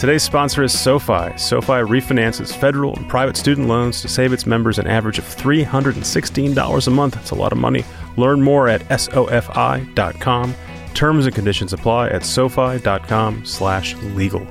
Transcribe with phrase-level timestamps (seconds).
[0.00, 1.36] Today's sponsor is SoFi.
[1.36, 6.86] SoFi refinances federal and private student loans to save its members an average of $316
[6.86, 7.14] a month.
[7.16, 7.84] That's a lot of money.
[8.16, 10.54] Learn more at sofi.com.
[10.94, 14.46] Terms and conditions apply at sofi.com slash legal.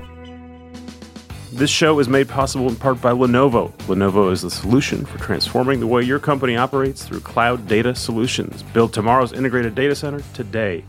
[1.51, 3.75] This show is made possible in part by Lenovo.
[3.87, 8.61] Lenovo is the solution for transforming the way your company operates through cloud data solutions.
[8.61, 10.85] Build tomorrow's integrated data center today.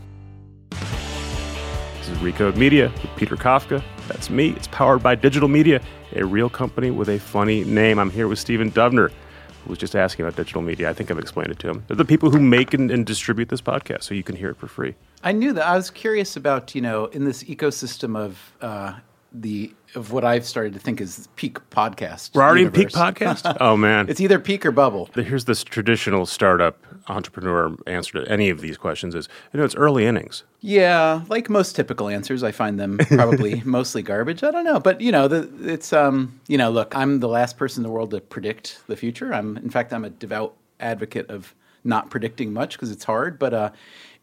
[2.21, 3.83] Recode Media with Peter Kafka.
[4.07, 4.49] That's me.
[4.49, 5.81] It's powered by Digital Media,
[6.15, 7.97] a real company with a funny name.
[7.97, 10.87] I'm here with Stephen Dubner, who was just asking about digital media.
[10.87, 11.83] I think I've explained it to him.
[11.87, 14.57] They're the people who make and, and distribute this podcast, so you can hear it
[14.57, 14.93] for free.
[15.23, 15.65] I knew that.
[15.65, 18.99] I was curious about you know in this ecosystem of uh,
[19.33, 22.35] the of what I've started to think is peak podcast.
[22.35, 23.57] We're already in peak podcast?
[23.61, 24.09] oh, man.
[24.09, 25.09] It's either peak or bubble.
[25.15, 26.77] Here's this traditional startup
[27.07, 30.43] entrepreneur answer to any of these questions is, you know, it's early innings.
[30.61, 34.43] Yeah, like most typical answers, I find them probably mostly garbage.
[34.43, 37.57] I don't know, but you know, the, it's um, you know, look, I'm the last
[37.57, 39.33] person in the world to predict the future.
[39.33, 43.39] I'm, in fact, I'm a devout advocate of not predicting much because it's hard.
[43.39, 43.71] But uh,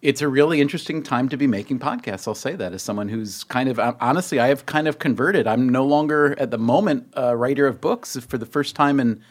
[0.02, 2.28] it's a really interesting time to be making podcasts.
[2.28, 5.46] I'll say that as someone who's kind of honestly, I have kind of converted.
[5.46, 9.22] I'm no longer at the moment a writer of books for the first time in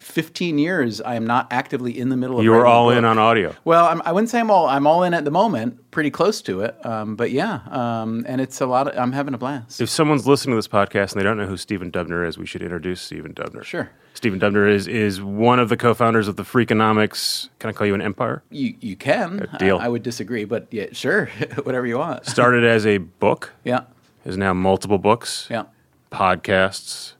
[0.00, 2.44] 15 years, I am not actively in the middle of.
[2.44, 3.54] You are all in on audio.
[3.64, 4.66] Well, I'm, I would not say I'm all.
[4.66, 6.84] I'm all in at the moment, pretty close to it.
[6.86, 8.88] Um, but yeah, um, and it's a lot.
[8.88, 9.78] Of, I'm having a blast.
[9.78, 12.46] If someone's listening to this podcast and they don't know who Stephen Dubner is, we
[12.46, 13.62] should introduce Stephen Dubner.
[13.62, 13.90] Sure.
[14.14, 17.50] Stephen Dubner is is one of the co-founders of the Freakonomics.
[17.58, 18.42] Can I call you an empire?
[18.50, 19.48] You you can.
[19.52, 19.78] A deal.
[19.78, 21.26] I, I would disagree, but yeah, sure,
[21.62, 22.24] whatever you want.
[22.24, 23.52] Started as a book.
[23.64, 23.82] Yeah.
[24.24, 25.46] Is now multiple books.
[25.50, 25.64] Yeah.
[26.10, 27.12] Podcasts.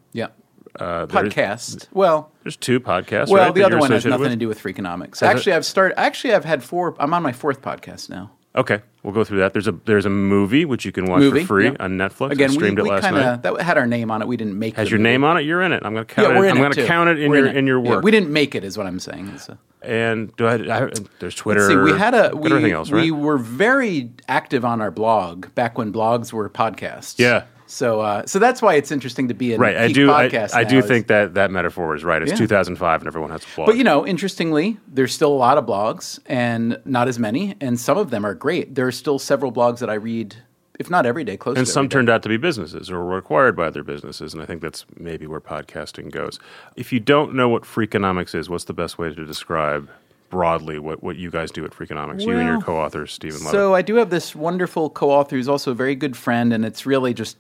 [0.79, 0.85] Yeah.
[0.87, 1.89] Uh, Podcast.
[1.93, 3.29] Well, There's two podcasts.
[3.29, 4.31] well, right, the other one has nothing with?
[4.33, 5.21] to do with Freakonomics.
[5.21, 5.27] Has it?
[5.27, 5.99] Actually, I've started.
[5.99, 6.95] Actually, I've had four.
[6.99, 8.31] I'm on my fourth podcast now.
[8.57, 9.53] Okay, we'll go through that.
[9.53, 11.77] There's a there's a movie which you can watch Movie for free yeah.
[11.79, 12.33] on Netflix.
[12.33, 13.43] Again, I we, streamed we it last kind night.
[13.45, 14.29] that had our name on it.
[14.29, 14.75] We didn't make.
[14.75, 15.11] Has your movie.
[15.11, 15.43] name on it?
[15.43, 15.83] You're in it.
[15.85, 16.39] I'm going to count Yeah, it.
[16.39, 16.87] we're in I'm it going to too.
[16.87, 17.57] count it in We're your it.
[17.57, 18.05] in your Yeah, work.
[18.05, 19.29] we didn't make it, is what I'm saying.
[19.35, 20.55] It's a- and do I,
[20.85, 21.61] I, there's Twitter.
[21.61, 23.03] Let's see, we had a we, else, right?
[23.03, 27.19] we were very active on our blog back when blogs were podcasts.
[27.19, 27.45] Yeah.
[27.70, 29.77] So uh, so that's why it's interesting to be in right.
[29.77, 30.11] I do.
[30.13, 32.20] I, podcast I now do is- think that that metaphor is right.
[32.20, 32.39] It's Yeah.
[32.39, 33.67] 2005 and everyone has a blog.
[33.67, 37.79] But you know, interestingly, there's still a lot of blogs and not as many, and
[37.79, 38.75] some of them are great.
[38.75, 40.35] There are still several blogs that I read,
[40.80, 41.61] if not every day, close to it.
[41.61, 44.47] and some turned out to be businesses or were acquired by other businesses, and I
[44.47, 46.41] think that's maybe where podcasting goes.
[46.75, 49.89] If you don't know what Freakonomics is, what's the best way to describe
[50.29, 52.25] broadly what, what you guys do at Freakonomics?
[52.27, 53.39] you and your co-author Stephen.
[53.39, 56.85] So I do have this wonderful co-author who's also a very good friend, and it's
[56.85, 57.36] really just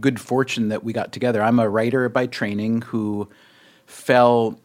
[0.00, 1.42] good fortune that we got together.
[1.42, 3.28] I'm a writer by training who
[3.92, 4.58] fell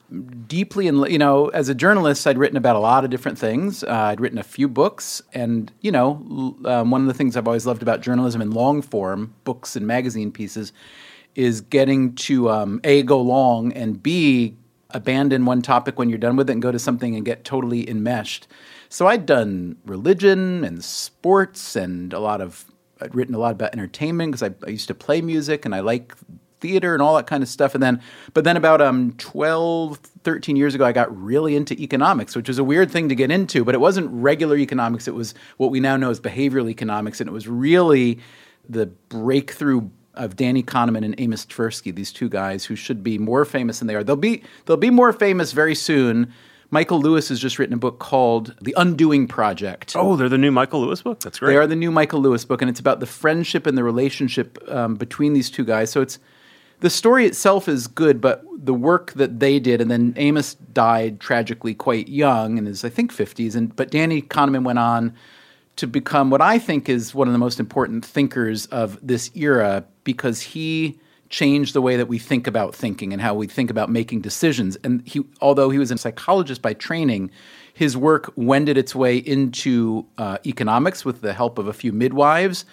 [0.48, 3.84] deeply in you know as a journalist i'd written about a lot of different things
[3.84, 7.48] uh, i'd written a few books and you know um, one of the things i've
[7.48, 10.72] always loved about journalism in long form books and magazine pieces
[11.36, 14.56] is getting to um, a go long and b
[14.92, 17.90] abandon one topic when you're done with it and go to something and get totally
[17.90, 18.48] enmeshed
[18.88, 22.66] so i'd done religion and sports and a lot of
[23.02, 25.80] i'd written a lot about entertainment because I, I used to play music and i
[25.80, 26.14] like
[26.60, 28.02] theater and all that kind of stuff and then
[28.34, 32.58] but then about um 12 13 years ago i got really into economics which was
[32.58, 35.80] a weird thing to get into but it wasn't regular economics it was what we
[35.80, 38.20] now know as behavioral economics and it was really
[38.68, 43.46] the breakthrough of Danny Kahneman and Amos Tversky, these two guys who should be more
[43.46, 44.04] famous than they are.
[44.04, 46.34] They'll be they'll be more famous very soon.
[46.70, 49.94] Michael Lewis has just written a book called The Undoing Project.
[49.96, 51.22] oh, they're the new Michael Lewis book.
[51.22, 51.54] That's great.
[51.54, 54.60] They are the new Michael Lewis book, and it's about the friendship and the relationship
[54.68, 55.92] um, between these two guys.
[55.92, 56.20] So it's
[56.80, 61.20] the story itself is good, but the work that they did, and then Amos died
[61.20, 65.14] tragically quite young in his I think fifties, and but Danny Kahneman went on
[65.78, 69.86] to become what I think is one of the most important thinkers of this era
[70.04, 71.00] because he
[71.30, 74.78] changed the way that we think about thinking and how we think about making decisions.
[74.84, 77.32] And he, although he was a psychologist by training,
[77.74, 82.66] his work wended its way into uh, economics with the help of a few midwives.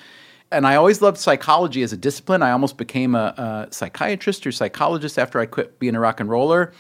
[0.51, 2.43] And I always loved psychology as a discipline.
[2.43, 6.31] I almost became a, a psychiatrist or psychologist after I quit being a rock and
[6.31, 6.73] roller.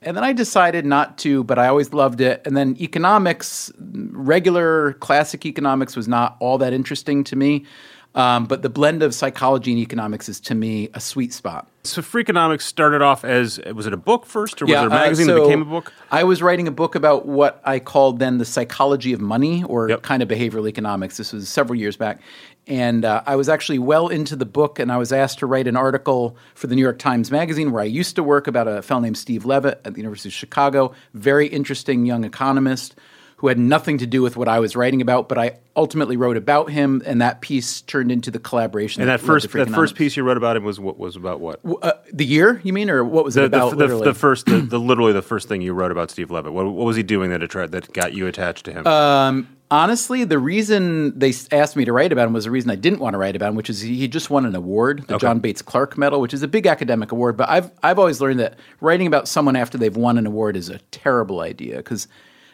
[0.00, 2.40] And then I decided not to, but I always loved it.
[2.44, 7.66] And then economics, regular classic economics was not all that interesting to me.
[8.14, 11.68] Um, but the blend of psychology and economics is to me a sweet spot.
[11.84, 14.88] so Freakonomics started off as was it a book first or was it a uh,
[14.88, 15.92] magazine that became a book?
[16.10, 19.88] I was writing a book about what I called then the psychology of money or
[19.90, 20.02] Yep.
[20.02, 21.16] kind of behavioral economics.
[21.18, 22.20] This was several years back.
[22.66, 25.66] And uh, I was actually well into the book, and I was asked to write
[25.66, 28.82] an article for the New York Times Magazine where I used to work about a
[28.82, 32.94] fellow named Steve Levitt at the University of Chicago, very interesting young economist
[33.38, 36.36] who had nothing to do with what I was writing about, but I ultimately wrote
[36.36, 39.00] about him, and that piece turned into the collaboration.
[39.00, 41.38] And that led first that first piece you wrote about him was what was about
[41.38, 41.60] what?
[41.82, 43.70] Uh, the year, you mean, or what was The, it the, about?
[43.70, 44.04] the, literally?
[44.04, 46.52] the first the, the literally the first thing you wrote about Steve Levitt.
[46.52, 48.86] What, what was he doing that attra- that got you attached to him?
[48.86, 52.74] Uh, Honestly, the reason they asked me to write about him was the reason I
[52.74, 55.18] didn't want to write about him, which is he he just won an award, the
[55.18, 57.36] John Bates Clark Medal, which is a big academic award.
[57.36, 60.70] But I've I've always learned that writing about someone after they've won an award is
[60.70, 62.08] a terrible idea because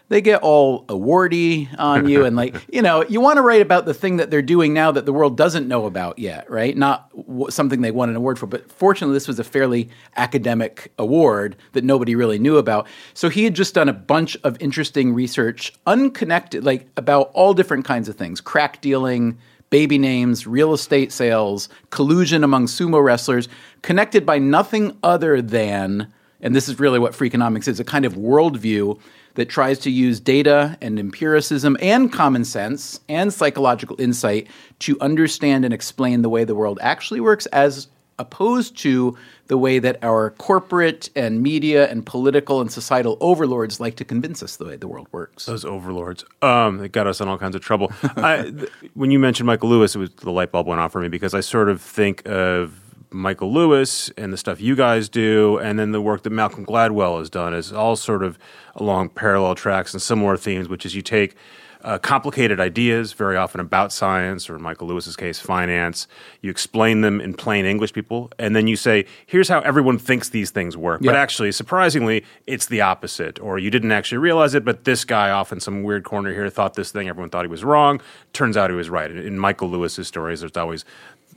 [0.09, 3.87] they get all awardy on you and like you know you want to write about
[3.87, 6.77] the thing that they're doing now that the world doesn't know about yet right?
[6.77, 10.93] Not w- something they won an award for but fortunately this was a fairly academic
[10.99, 12.87] award that nobody really knew about.
[13.15, 17.85] So he had just done a bunch of interesting research unconnected like about all different
[17.85, 18.41] kinds of things.
[18.41, 19.39] Crack dealing
[19.71, 23.49] baby names, real estate sales, collusion among sumo wrestlers,
[23.83, 28.15] connected by nothing other than, and this is really what Freakonomics is, a kind of
[28.15, 28.97] worldview
[29.35, 34.47] that tries to use data and empiricism and common sense and psychological insight
[34.81, 37.89] to understand and explain the way the world actually works as
[38.19, 39.17] opposed to
[39.47, 44.43] the way that our corporate and media and political and societal overlords like to convince
[44.43, 45.47] us the way the world works.
[45.47, 46.25] Those overlords.
[46.41, 47.93] Um, got us in all kinds of trouble.
[48.17, 51.09] I, th- when you mentioned Michael Lewis, was the light bulb went off for me
[51.09, 52.81] because I sort of think of
[53.15, 57.19] Michael Lewis and the stuff you guys do, and then the work that Malcolm Gladwell
[57.19, 58.39] has done is all sort of
[58.75, 61.37] along parallel tracks and similar themes, which is you take
[61.85, 66.09] uh, complicated ideas, very often about science, or in Michael Lewis's case, finance.
[66.41, 70.31] You explain them in plain English, people, and then you say, "Here's how everyone thinks
[70.31, 74.65] these things work." But actually, surprisingly, it's the opposite, or you didn't actually realize it,
[74.65, 77.09] but this guy off in some weird corner here thought this thing.
[77.09, 78.01] Everyone thought he was wrong.
[78.33, 79.11] Turns out he was right.
[79.11, 80.87] In Michael Lewis's stories, there's always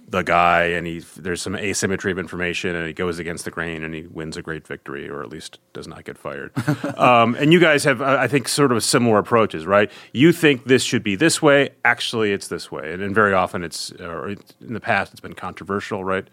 [0.10, 3.84] the guy, and he there's some asymmetry of information, and he goes against the grain,
[3.84, 6.52] and he wins a great victory, or at least does not get fired.
[6.98, 9.92] um, and you guys have, I I think, sort of similar approaches, right?
[10.14, 13.64] You think this should be this way, actually, it's this way, and, and very often
[13.64, 16.28] it's, or it's, in the past, it's been controversial, right?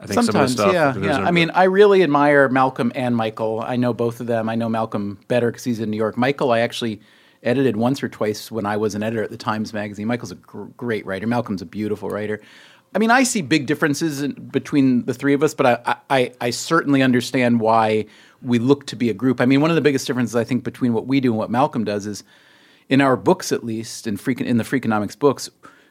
[0.00, 0.96] I think Sometimes, some of the stuff.
[0.96, 1.18] yeah, yeah.
[1.22, 3.60] a- I mean, I really admire Malcolm and Michael.
[3.60, 4.48] I know both of them.
[4.48, 6.16] I know Malcolm better because he's in New York.
[6.16, 7.00] Michael, I actually
[7.44, 10.06] edited once or twice when I was an editor at the Times Magazine.
[10.08, 11.26] Michael's a gr- great writer.
[11.26, 12.40] Malcolm's a beautiful writer.
[12.94, 16.32] I mean, I see big differences in, between the three of us, but I, I,
[16.40, 18.06] I certainly understand why
[18.42, 19.40] we look to be a group.
[19.40, 21.50] I mean, one of the biggest differences I think between what we do and what
[21.50, 22.22] Malcolm does is,
[22.88, 25.48] in our books at least, in freak, in the Freakonomics books,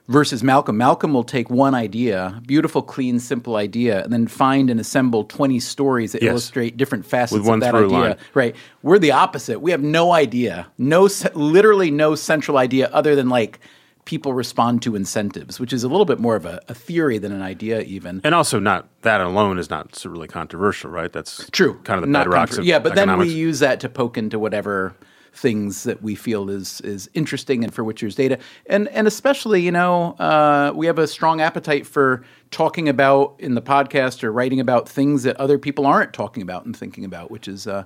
[0.07, 0.77] versus Malcolm.
[0.77, 5.59] Malcolm will take one idea, beautiful, clean, simple idea, and then find and assemble 20
[5.59, 6.31] stories that Yes.
[6.31, 7.87] illustrate different facets of that idea.
[7.87, 8.15] line.
[8.33, 8.55] Right.
[8.83, 9.61] We're the opposite.
[9.61, 10.67] We have no idea.
[10.77, 13.59] No literally no central idea other than like
[14.05, 17.31] people respond to incentives, which is a little bit more of a, a theory than
[17.31, 18.21] an idea even.
[18.23, 21.11] and also, not that alone is not really controversial, right?
[21.11, 21.79] That's True.
[21.83, 24.95] Kind of the Not bedrocks Yeah, but then we use that to poke into whatever
[25.33, 28.37] things that we feel is is interesting and for which there's data.
[28.65, 33.55] And and especially, you know, uh, we have a strong appetite for talking about in
[33.55, 37.31] the podcast or writing about things that other people aren't talking about and thinking about,
[37.31, 37.85] which is uh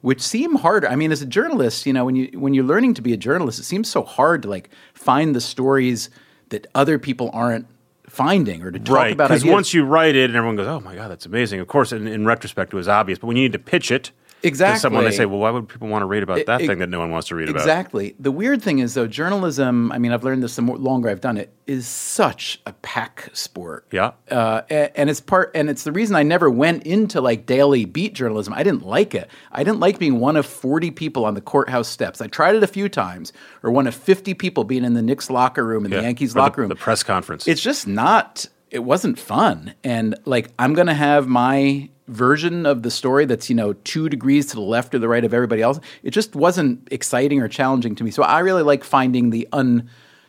[0.00, 0.88] which seem harder.
[0.88, 3.16] I mean, as a journalist, you know, when you when you're learning to be a
[3.16, 6.10] journalist, it seems so hard to like find the stories
[6.50, 7.66] that other people aren't
[8.08, 10.78] finding or to talk right about because once you write it and everyone goes oh
[10.80, 13.42] my god that's amazing of course in, in retrospect it was obvious but when you
[13.42, 16.22] need to pitch it to someone they say well why would people want to read
[16.22, 18.14] about that it- thing that no one wants to read about Exactly.
[18.20, 21.20] The weird thing is, though, journalism, I mean, I've learned this the more longer I've
[21.20, 23.86] done it, is such a pack sport.
[23.90, 24.12] Yeah.
[24.30, 27.84] Uh, a- and it's part, and it's the reason I never went into like daily
[27.86, 28.52] beat journalism.
[28.54, 29.28] I didn't like it.
[29.52, 32.20] I didn't like being one of 40 people on the courthouse steps.
[32.20, 33.32] I tried it a few times,
[33.64, 35.98] or one of 50 people being in the Knicks locker room, in Yeah.
[35.98, 36.68] the Yankees Or the- locker room.
[36.68, 38.46] the press conference It's just not.
[38.70, 43.56] It wasn't fun, and like I'm gonna have my version of the story that's you
[43.56, 45.80] know two degrees to the left or the right of everybody else.
[46.02, 48.10] It just wasn't exciting or challenging to me.
[48.10, 49.48] So I really like finding the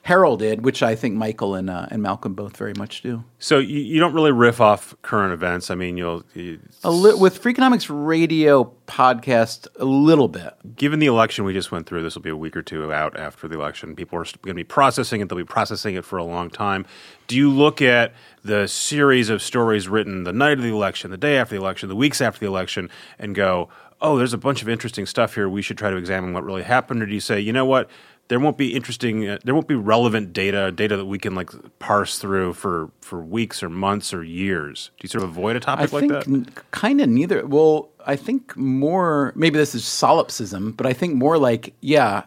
[0.07, 3.23] unheralded, which I think Michael and uh, and Malcolm both very much do.
[3.39, 7.13] so you, you don't really riff off current events i mean you'll you, A li-
[7.13, 10.53] with Freakonomics Radio podcast, a little bit.
[10.75, 13.17] given the election we just went through, this will be a week or two out
[13.19, 13.95] after the election.
[13.95, 15.27] People are going to be processing it.
[15.29, 16.85] They'll be processing it for a long time.
[17.27, 21.17] Do you look at the series of stories written the night of the election, the
[21.17, 23.67] day after the election, the weeks after the election, and go,
[24.01, 25.49] oh, there's a bunch of interesting stuff here.
[25.49, 27.01] We should try to examine what really happened.
[27.01, 27.89] Or do you say, you know what?
[28.29, 29.27] There won't be interesting.
[29.27, 33.21] Uh, there won't be relevant data, data that we can like parse through for for
[33.21, 34.91] weeks or months or years.
[34.99, 36.71] Do you sort of avoid a topic like think that?
[36.71, 37.45] kind of neither.
[37.45, 39.31] Well, I think more.
[39.35, 42.23] Maybe this is solipsism, but I think more like yeah,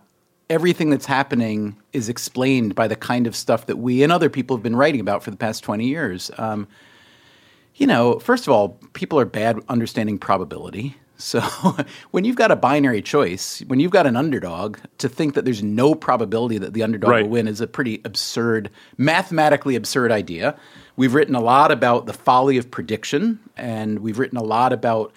[0.49, 4.57] everything that's happening is explained by the kind of stuff that we and other people
[4.57, 6.30] have been writing about for the past twenty years.
[6.38, 6.66] Um,
[7.76, 10.97] you know, first of all, people are bad understanding probability.
[11.21, 11.41] So
[12.11, 15.62] when you've got a binary choice, when you've got an underdog, to think that there's
[15.62, 17.23] no probability that the underdog Right.
[17.25, 20.57] will win is a pretty absurd, mathematically absurd idea.
[20.97, 25.12] We've written a lot about the folly of prediction, and we've written a lot about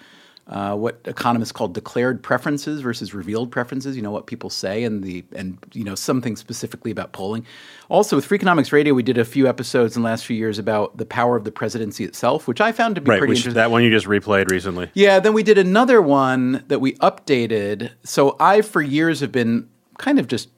[0.46, 3.96] uh, what economists call declared preferences versus revealed preferences.
[3.96, 7.46] You know what people say, and the and you know something specifically about polling.
[7.88, 10.96] Also, with Freakonomics Radio, we did a few episodes in the last few years about
[10.98, 13.54] the power of the presidency itself, which I found to be Right, pretty which interesting.
[13.54, 14.90] that one you just replayed recently.
[14.94, 17.92] Yeah, then we did another one that we updated.
[18.02, 20.50] So I, for years, have been kind of just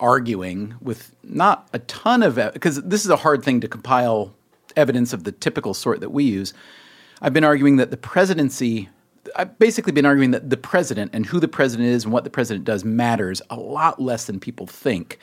[0.00, 4.34] arguing with not a ton of because this is a hard thing to compile
[4.76, 6.52] evidence of the typical sort that we use.
[7.22, 8.90] I've been arguing that the presidency.
[9.36, 12.30] I've basically been arguing that the president and who the president is and what the
[12.30, 15.18] president does matters a lot less than people think.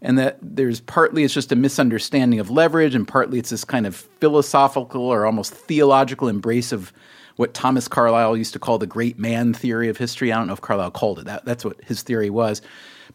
[0.00, 3.86] And that there's partly it's just a misunderstanding of leverage, and partly it's this kind
[3.86, 6.92] of philosophical or almost theological embrace of
[7.36, 10.32] what Thomas Carlyle used to call the great man theory of history.
[10.32, 11.44] I don't know if Carlyle called it that.
[11.44, 12.62] That's what his theory was.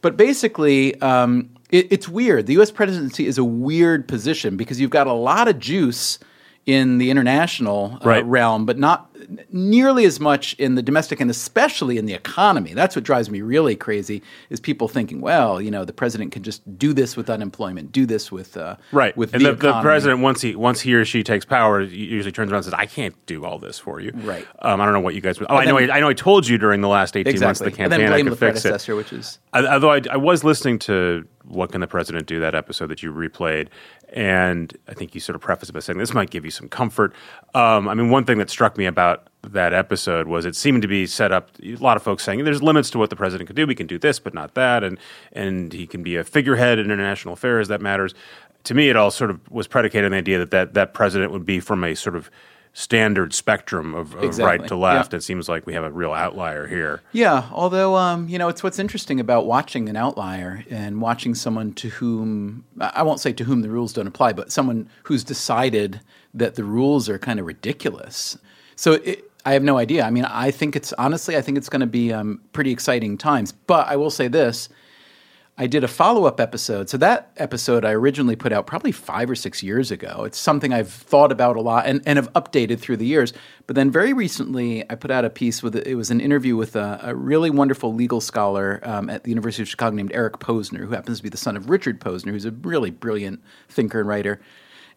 [0.01, 2.47] But basically, um, it, it's weird.
[2.47, 2.71] The U.S.
[2.71, 6.19] presidency is a weird position because you've got a lot of juice
[6.67, 8.25] in the international uh, Right.
[8.25, 9.09] realm, but not
[9.51, 12.73] nearly as much in the domestic and especially in the economy.
[12.73, 16.43] That's what drives me really crazy is people thinking, well, you know, the president can
[16.43, 19.81] just do this with unemployment, do this with uh, Right, with and the, the, the,
[19.81, 22.85] president once he once he or she takes power, usually turns around and says, "I
[22.85, 24.45] can't do all this for you." Right.
[24.61, 25.39] Um, I don't know what you guys.
[25.41, 25.79] Oh, I know.
[25.79, 26.09] then- I, I know.
[26.09, 28.31] I told you during the last eighteen months of the campaign and then I could
[28.33, 28.93] the fix it.
[28.93, 32.55] which is I- Although I, I was listening to "What Can the President Do?" that
[32.55, 33.67] episode that you replayed,
[34.09, 36.69] and I think you sort of prefaced it by saying this might give you some
[36.69, 37.13] comfort.
[37.53, 40.87] Um, I mean, one thing that struck me about that episode was it seemed to
[40.87, 41.49] be set up.
[41.63, 43.67] A lot of folks saying there's limits to what the president can do.
[43.67, 44.97] We can do this, but not that, and
[45.33, 48.13] and he can be a figurehead in international affairs that matters.
[48.63, 51.31] To me, it all sort of was predicated on the idea that that, that president
[51.31, 52.29] would be from a sort of
[52.77, 54.59] standard spectrum of, of Exactly.
[54.59, 55.11] right to left.
[55.11, 55.17] Yeah.
[55.17, 57.01] It seems like we have a real outlier here.
[57.11, 61.73] Yeah, although um, you know, it's what's interesting about watching an outlier and watching someone
[61.73, 66.01] to whom I won't say to whom the rules don't apply, but someone who's decided
[66.35, 68.37] that the rules are kind of ridiculous.
[68.75, 70.03] So it, I have no idea.
[70.03, 73.17] I mean, I think it's honestly, I think it's going to be um, pretty exciting
[73.17, 73.53] times.
[73.53, 74.69] But I will say this.
[75.59, 76.87] I did a follow up episode.
[76.87, 80.23] So that episode I originally put out probably five or six years ago.
[80.23, 83.33] It's something I've thought about a lot and, and have updated through the years.
[83.65, 86.75] But then very recently, I put out a piece with it was an interview with
[86.75, 90.77] a, a really wonderful legal scholar um, at the University of Chicago named Eric Posner,
[90.77, 94.07] who happens to be the son of Richard Posner, who's a really brilliant thinker and
[94.07, 94.39] writer.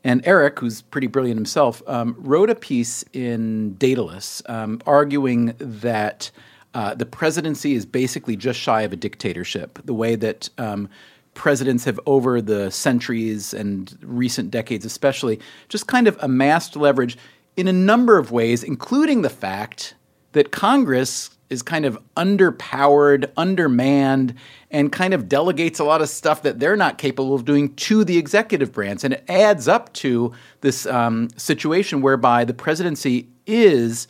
[0.05, 6.31] And Eric, who's pretty brilliant himself, um, wrote a piece in Daedalus um, arguing that
[6.75, 9.79] uh, the presidency is basically just shy of a dictatorship.
[9.85, 10.89] The way that um,
[11.35, 17.17] presidents have, over the centuries and recent decades especially, just kind of amassed leverage
[17.57, 19.95] in a number of ways, including the fact
[20.33, 24.35] that Congress is kind of underpowered, undermanned,
[24.71, 28.05] and kind of delegates a lot of stuff that they're not capable of doing to
[28.05, 29.03] the executive branch.
[29.03, 34.07] And it adds up to this um, situation whereby the presidency is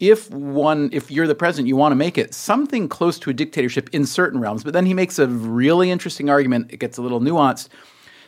[0.00, 3.34] if one if you're the president you want to make it something close to a
[3.34, 7.02] dictatorship in certain realms but then he makes a really interesting argument it gets a
[7.02, 7.68] little nuanced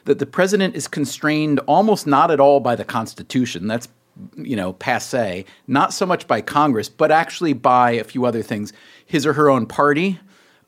[0.05, 3.89] that the president is constrained almost not at all by the constitution that's
[4.37, 8.73] you know passe not so much by congress but actually by a few other things
[9.07, 10.21] his or her own party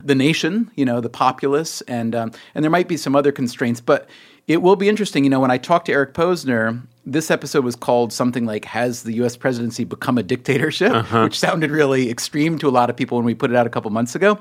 [0.03, 3.79] the nation you know the populace and um, and there might be some other constraints
[3.79, 4.09] but
[4.47, 7.75] it will be interesting you know when i talked to eric posner this episode was
[7.75, 10.91] called something like has the us presidency become a dictatorship?
[10.91, 11.23] Uh-huh.
[11.23, 13.69] Which sounded really extreme to a lot of people when we put it out a
[13.69, 14.39] couple months ago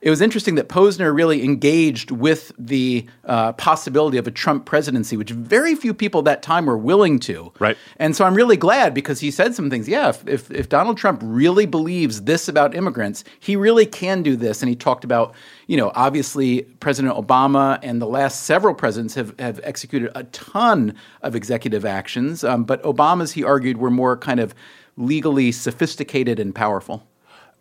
[0.00, 5.16] it was interesting that Posner really engaged with the uh, possibility of a Trump presidency,
[5.16, 7.52] which very few people at that time were willing to.
[7.58, 7.76] Right.
[7.98, 9.88] And so I'm really glad because he said some things.
[9.88, 14.36] Yeah, if, if, if Donald Trump really believes this about immigrants, he really can do
[14.36, 14.62] this.
[14.62, 15.34] And he talked about,
[15.66, 20.94] you know, obviously President Obama and the last several presidents have, have executed a ton
[21.20, 22.42] of executive actions.
[22.42, 24.54] Um, but Obama's, he argued, were more kind of
[24.96, 27.06] legally sophisticated and powerful.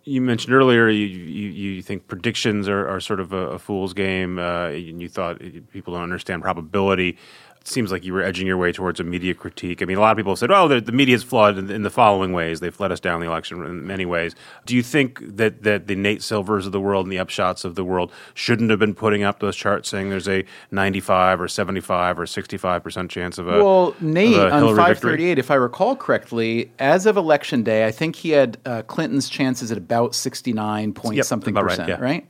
[0.10, 3.94] You mentioned earlier you, you, you think predictions are, are sort of a, a fool's
[3.94, 5.40] game, uh, and you thought
[5.72, 7.18] people don't understand probability.
[7.66, 9.82] Seems like you were edging your way towards a media critique.
[9.82, 11.70] I mean, a lot of people have said, "Oh, the, the media is flawed in,
[11.70, 12.62] in the following ways.
[12.62, 14.34] They've let us down the election in many ways."
[14.66, 17.76] Do you think that that the Nate Silvers of the world and the upshots of
[17.76, 22.20] the world shouldn't have been putting up those charts saying there's a 95 or 75
[22.20, 25.12] or 65 percent chance of a Well, Nate a on Hillary victory?
[25.12, 29.30] 538, if I recall correctly, as of election day, I think he had uh, Clinton's
[29.30, 32.00] chances at about 69 point Yep, something about right, percent, yeah.
[32.00, 32.28] right?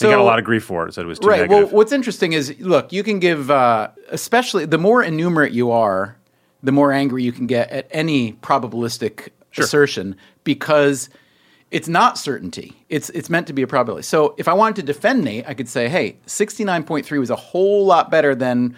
[0.00, 0.94] They got a lot of grief for it.
[0.94, 1.40] Said it was too right.
[1.42, 1.68] negative.
[1.68, 6.16] Well, what's interesting is, look, you can give, uh, especially the more enumerate you are,
[6.62, 11.10] the more angry you can get at any probabilistic assertion because
[11.70, 12.84] it's not certainty.
[12.88, 14.04] It's it's meant to be a probability.
[14.04, 17.86] So if I wanted to defend Nate, I could say, hey, 69.3 was a whole
[17.86, 18.76] lot better than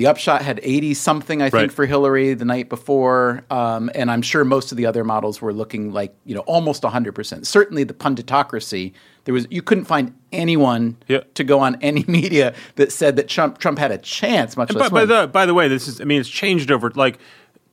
[0.00, 3.44] the upshot had 80 something, I think, for Hillary the night before.
[3.50, 6.82] Um, and I'm sure most of the other models were looking like, you know, almost
[6.84, 7.44] 100%.
[7.44, 8.92] Certainly the punditocracy,
[9.24, 11.20] there was you couldn't find anyone Yeah.
[11.34, 14.80] to go on any media that said that Trump Trump had a chance, much By,
[14.80, 15.08] less by win.
[15.10, 17.18] the by the way, this is I mean it's changed over like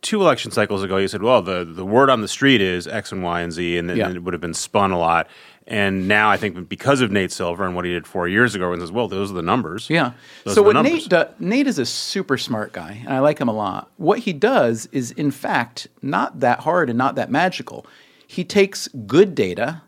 [0.01, 0.97] two election cycles ago.
[0.97, 3.77] You said, well, the the word on the street is X and Y and Z,
[3.77, 4.09] and then Yeah.
[4.11, 5.27] it would have been spun a lot.
[5.69, 8.71] And now I think because of Nate Silver and what he did four years ago,
[8.71, 9.89] and says, well, those are the numbers.
[9.89, 10.13] Yeah.
[10.45, 10.81] Those so what.
[10.81, 13.91] Nate does, Nate is a super smart guy, and I like him a lot.
[13.97, 17.85] What he does is, in fact, not that hard and not that magical.
[18.25, 19.81] He takes good data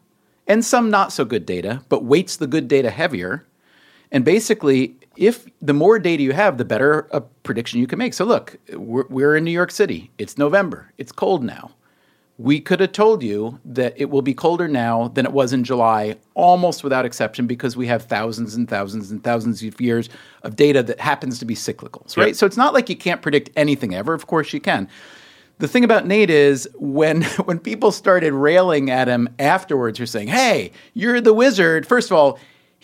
[0.47, 3.45] and some not so good data, but weights the good data heavier.
[4.11, 8.13] And basically, if the more data you have, the better a prediction you can make.
[8.13, 10.09] So look, we're, we're in New York City.
[10.17, 10.91] It's November.
[10.97, 11.71] It's cold now.
[12.39, 15.65] We could have told you that it will be colder now than it was in
[15.65, 20.07] July, almost without exception, because we have thousands and thousands and thousands of years
[20.43, 22.27] of data that happens to be cyclical, right?
[22.27, 22.35] Yep.
[22.37, 24.13] So it's not like you can't predict anything ever.
[24.13, 24.87] Of course you can.
[25.57, 30.29] The thing about Nate is when when people started railing at him afterwards, you're saying,
[30.29, 32.39] "Hey, you're the wizard." First of all,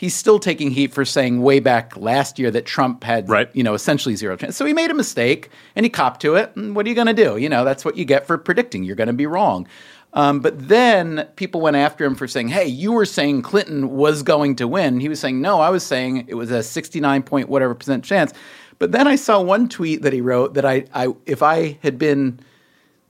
[0.05, 3.49] he's still taking heat for saying way back last year that Trump had, Right.
[3.53, 4.55] you know, essentially zero chance.
[4.55, 6.55] So he made a mistake and he copped to it.
[6.55, 7.37] And what are you going to do?
[7.37, 8.83] You know, that's what you get for predicting.
[8.83, 9.67] You're going to be wrong.
[10.13, 14.23] Um, but then people went after him for saying, "Hey, you were saying Clinton was
[14.23, 17.49] going to win." He was saying, "No, I was saying it was a 69 point
[17.49, 18.31] whatever percent chance."
[18.79, 21.97] But then I saw one tweet that he wrote that I, I if I had
[21.97, 22.39] been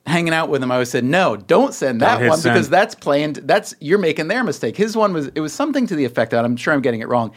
[0.05, 3.33] hanging out with him, I have said, "No, don't send that one because that's playing.
[3.33, 6.45] That's you're making their mistake." His one was it was something to the effect that
[6.45, 7.31] I'm sure I'm getting it wrong.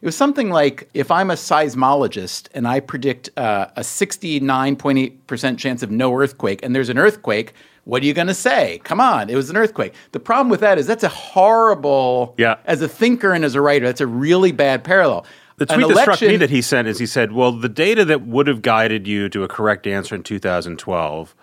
[0.00, 5.82] It was something like if I'm a seismologist and I predict uh, a 69.8% chance
[5.82, 7.54] of no earthquake and there's an earthquake,
[7.84, 8.80] what are you going to say?
[8.84, 9.94] Come on, it was an earthquake.
[10.12, 12.56] The problem with that is that's a horrible, Yeah.
[12.66, 15.24] as a thinker and as a writer, that's a really bad parallel.
[15.56, 18.04] The tweet that struck me election- that he sent is he said, "Well, the data
[18.06, 21.34] that would have guided you to a correct answer in 2012,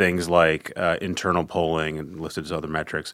[0.00, 3.12] things like uh, internal polling and listed as other metrics,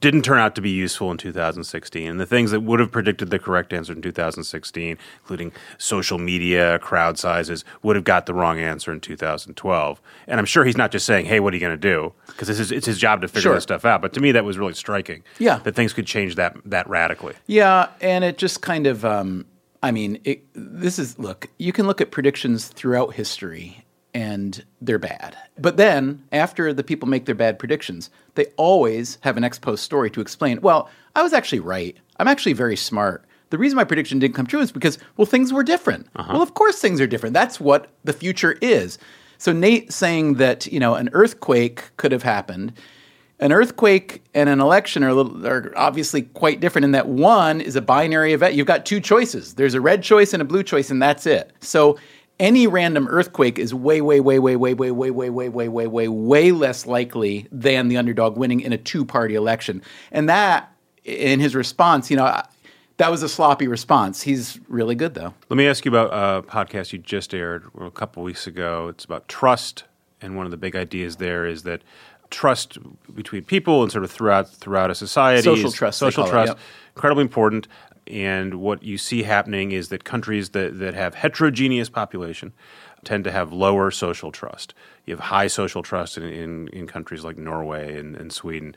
[0.00, 2.06] didn't turn out to be useful in 2016.
[2.10, 6.78] And the things that would have predicted the correct answer in 2016, including social media,
[6.80, 10.02] crowd sizes, would have got the wrong answer in 2012.
[10.26, 12.50] And I'm sure he's not just saying, "Hey, what are you going to do?" Because
[12.50, 13.54] it's his, it's his job to figure Sure.
[13.54, 14.02] this stuff out.
[14.02, 15.22] But to me, that was really striking.
[15.38, 15.60] Yeah.
[15.60, 17.32] that things could change that that radically.
[17.46, 19.46] Yeah, and it just kind of, um,
[19.82, 21.48] I mean, it, this is look.
[21.58, 23.85] You can look at predictions throughout history,
[24.16, 25.36] and they're bad.
[25.58, 29.84] But then, after the people make their bad predictions, they always have an ex post
[29.84, 30.58] story to explain.
[30.62, 31.94] Well, I was actually right.
[32.16, 33.26] I'm actually very smart.
[33.50, 36.06] The reason my prediction didn't come true is because, well, things were different.
[36.16, 36.32] Uh-huh.
[36.32, 37.34] Well, of course things are different.
[37.34, 38.98] That's what the future is.
[39.36, 42.72] So Nate saying that you know an earthquake could have happened
[43.38, 47.76] an earthquake and an election are, little, are obviously quite different in that one is
[47.76, 48.54] a binary event.
[48.54, 49.54] You've got two choices.
[49.54, 51.52] There's a red choice and a blue choice, and that's it.
[51.60, 51.98] So
[52.38, 55.86] any random earthquake is way, way, way, way, way, way, way, way, way, way, way,
[55.86, 59.82] way, way less likely than the underdog winning in a two-party election.
[60.12, 60.72] And that,
[61.04, 62.42] in his response, you know,
[62.98, 64.22] that was a sloppy response.
[64.22, 65.34] He's really good though.
[65.48, 68.88] Let me ask you about a podcast you just aired a couple weeks ago.
[68.88, 69.84] It's about trust,
[70.20, 71.82] and one of the big ideas there is that
[72.30, 72.78] trust
[73.14, 76.58] between people and sort of throughout throughout a society, Social trust, social it, trust, yep.
[76.96, 77.68] incredibly important.
[78.06, 82.52] And what you see happening is that countries that, that have heterogeneous population
[83.04, 84.74] tend to have lower social trust.
[85.04, 88.76] You have high social trust in, in, in countries like Norway and, and Sweden.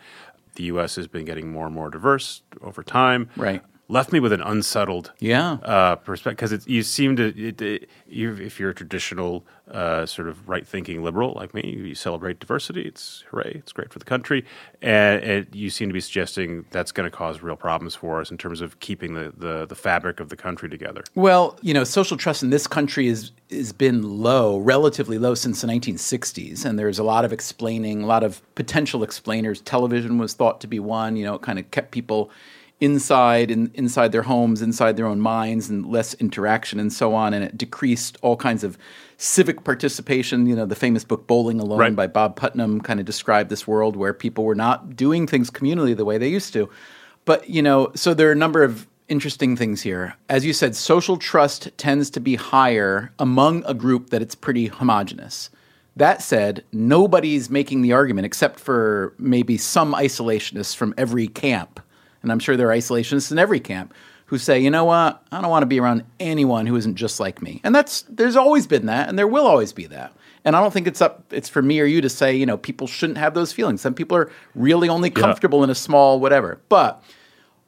[0.56, 0.96] The U.S.
[0.96, 3.30] has been getting more and more diverse over time.
[3.36, 3.62] Right.
[3.92, 5.54] Left me with an unsettled Yeah.
[5.64, 10.28] uh, perspective because you seem to it, it, you, if you're a traditional uh, sort
[10.28, 12.84] of right-thinking liberal like me, you celebrate diversity.
[12.84, 13.54] It's hooray!
[13.56, 14.46] It's great for the country,
[14.84, 18.30] and, and you seem to be suggesting that's going to cause real problems for us
[18.30, 21.04] in terms of keeping the, the, the fabric of the country together.
[21.16, 25.62] Well, you know, social trust in this country is has been low, relatively low since
[25.62, 29.62] the 1960s, and there's a lot of explaining, a lot of potential explainers.
[29.62, 31.16] Television was thought to be one.
[31.16, 32.30] You know, it kind of kept people
[32.82, 37.34] inside in, inside their homes, inside their own minds, and less interaction and so on.
[37.34, 38.78] And it decreased all kinds of
[39.18, 40.46] civic participation.
[40.46, 41.96] You know, the famous book Bowling Alone Right.
[41.96, 45.96] by Bob Putnam kind of described this world where people were not doing things communally
[45.96, 46.70] the way they used to.
[47.26, 50.16] But, you know, so there are a number of interesting things here.
[50.30, 54.68] As you said, social trust tends to be higher among a group that it's pretty
[54.68, 55.50] homogenous.
[55.96, 61.82] That said, nobody's making the argument except for maybe some isolationists from every camp.
[62.22, 63.94] And I'm sure there are isolationists in every camp
[64.26, 67.20] who say, you know what, I don't want to be around anyone who isn't just
[67.20, 67.62] like me.
[67.64, 70.14] And that's there's always been that, and there will always be that.
[70.46, 72.58] And I don't think it's up it's for me or you to say, you know,
[72.58, 73.82] people shouldn't have those feelings.
[73.82, 76.62] Some people are really only comfortable in a small whatever.
[76.70, 77.04] But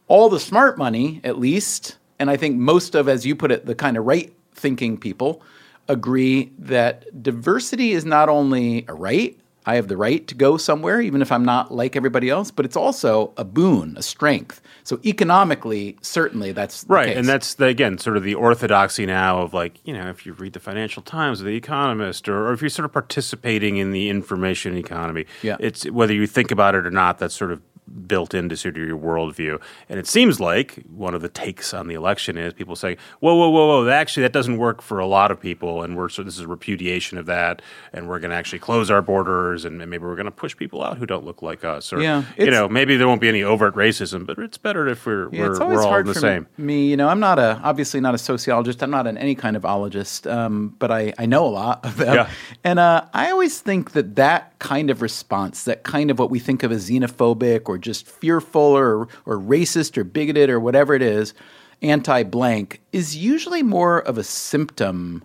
[0.08, 3.66] all the smart money, at least, and I think most of, as you put it,
[3.66, 5.42] the kind of right thinking people
[5.88, 11.02] agree that diversity is not only a right, I have the right to go somewhere,
[11.02, 14.62] even if I'm not like everybody else, but it's also a boon, a strength.
[14.84, 19.54] So economically, certainly that's right, and that's the, again sort of the orthodoxy now of
[19.54, 22.62] like you know if you read the Financial Times or the Economist, or, or if
[22.62, 25.58] you're sort of participating in the information economy, yeah.
[25.60, 27.19] it's whether you think about it or not.
[27.19, 27.62] That's sort of
[28.08, 29.62] built into sort of your worldview.
[29.89, 33.36] And it seems like one of the takes on the election is people saying, "Whoa,
[33.36, 33.89] whoa, whoa, whoa!
[33.89, 36.47] Actually, that doesn't work for a lot of people, and we're so this is a
[36.47, 37.62] repudiation of that,
[37.93, 40.84] and we're going to actually close our borders, and maybe we're going to push people
[40.84, 43.43] out who don't look like us, or yeah, you know, maybe there won't be any
[43.43, 46.19] overt racism, but it's better if we're yeah, we're, it's we're all hard the for
[46.19, 48.82] same." Me, you know, I'm not a obviously not a sociologist.
[48.84, 51.97] I'm not an any kind of ologist, um, but I I know a lot of
[51.97, 52.30] them, Yeah.
[52.63, 56.39] and uh, I always think that that kind of response, that kind of what we
[56.39, 61.02] think of as xenophobic or just fearful or or racist or bigoted or whatever it
[61.02, 61.34] is,
[61.82, 65.24] anti-blank, is usually more of a symptom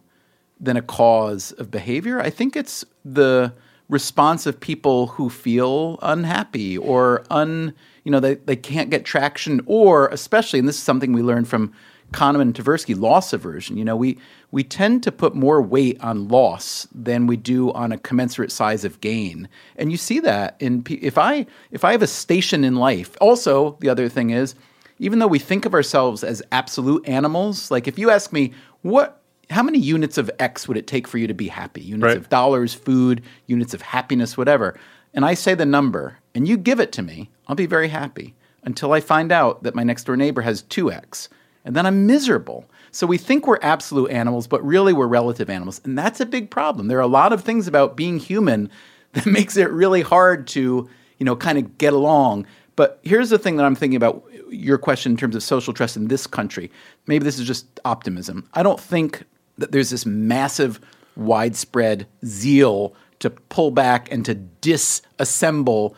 [0.59, 2.19] than a cause of behavior.
[2.19, 3.53] I think it's the
[3.89, 7.73] response of people who feel unhappy or un
[8.03, 11.47] you know they, they can't get traction or especially and this is something we learned
[11.47, 11.73] from
[12.13, 14.19] Kahneman and Tversky loss aversion you know we
[14.51, 18.85] we tend to put more weight on loss than we do on a commensurate size
[18.85, 22.77] of gain and you see that in if I if I have a station in
[22.77, 24.55] life also the other thing is
[24.99, 29.21] even though we think of ourselves as absolute animals like if you ask me what
[29.51, 31.81] how many units of X would it take for you to be happy?
[31.81, 32.17] Units Right.
[32.17, 34.77] of dollars, food, units of happiness, whatever.
[35.15, 38.35] And I say the number, and you give it to me, I'll be very happy
[38.65, 41.29] until I find out that my next door neighbor has 2X.
[41.65, 42.65] And then I'm miserable.
[42.97, 45.83] So we think we're absolute animals, but really we're relative animals.
[45.85, 46.89] And that's a big problem.
[46.89, 48.71] There are a lot of things about being human
[49.13, 52.47] that makes it really hard to, you know, kind of get along.
[52.75, 55.99] But here's the thing that I'm thinking about your question in terms of social trust
[55.99, 56.71] in this country.
[57.07, 58.49] Maybe this is just optimism.
[58.55, 59.25] I don't think
[59.59, 60.81] that there's this massive,
[61.17, 65.95] widespread zeal to pull back and to disassemble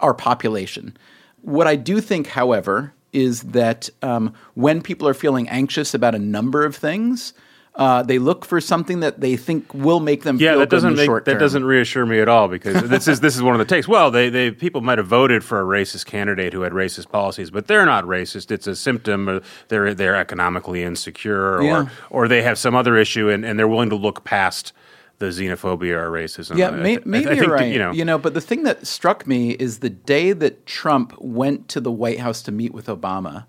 [0.00, 0.94] our population.
[1.40, 6.18] What I do think, however, is that um, when people are feeling anxious about a
[6.18, 7.32] number of things,
[7.76, 10.94] uh, they look for something that they think will make them Yeah, feel that doesn't
[10.94, 11.38] make, that term.
[11.38, 13.88] doesn't reassure me at all because this is this is one of the takes.
[13.88, 17.50] Well, they, they people might have voted for a racist candidate who had racist policies,
[17.50, 18.52] but they're not racist.
[18.52, 19.26] It's a symptom.
[19.28, 21.88] Of they're they're economically insecure, or Yeah.
[22.10, 24.72] or they have some other issue, and, and they're willing to look past
[25.18, 26.56] the xenophobia or racism.
[26.56, 27.94] Yeah, may, I maybe think you're that, right.
[27.94, 31.80] You know, but the thing that struck me is the day that Trump went to
[31.80, 33.46] the White House to meet with Obama.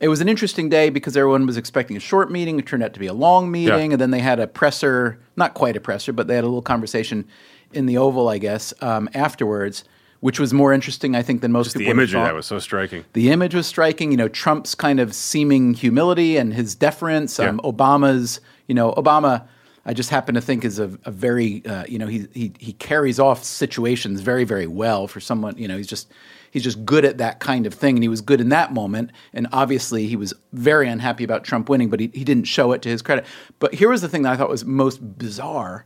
[0.00, 2.58] It was an interesting day because everyone was expecting a short meeting.
[2.58, 5.54] It turned out to be a long meeting, and then they had a presser, not
[5.54, 7.26] quite a presser, but they had a little conversation
[7.72, 9.84] in the Oval, I guess, um, afterwards,
[10.20, 11.92] which was more interesting, I think, than most the people.
[11.92, 13.04] have imagery that was so striking.
[13.12, 14.10] The image was striking.
[14.10, 17.38] You know, Trump's kind of seeming humility and his deference.
[17.38, 19.46] Um, Obama's, you know, Obama.
[19.86, 22.72] I just happen to think is a, a very, uh, you know, he, he he
[22.72, 25.56] carries off situations very very well for someone.
[25.58, 26.10] You know, he's just
[26.50, 29.10] he's just good at that kind of thing, and he was good in that moment.
[29.32, 32.82] And obviously, he was very unhappy about Trump winning, but he, he didn't show it
[32.82, 33.26] to his credit.
[33.58, 35.84] But here was the thing that I thought was most bizarre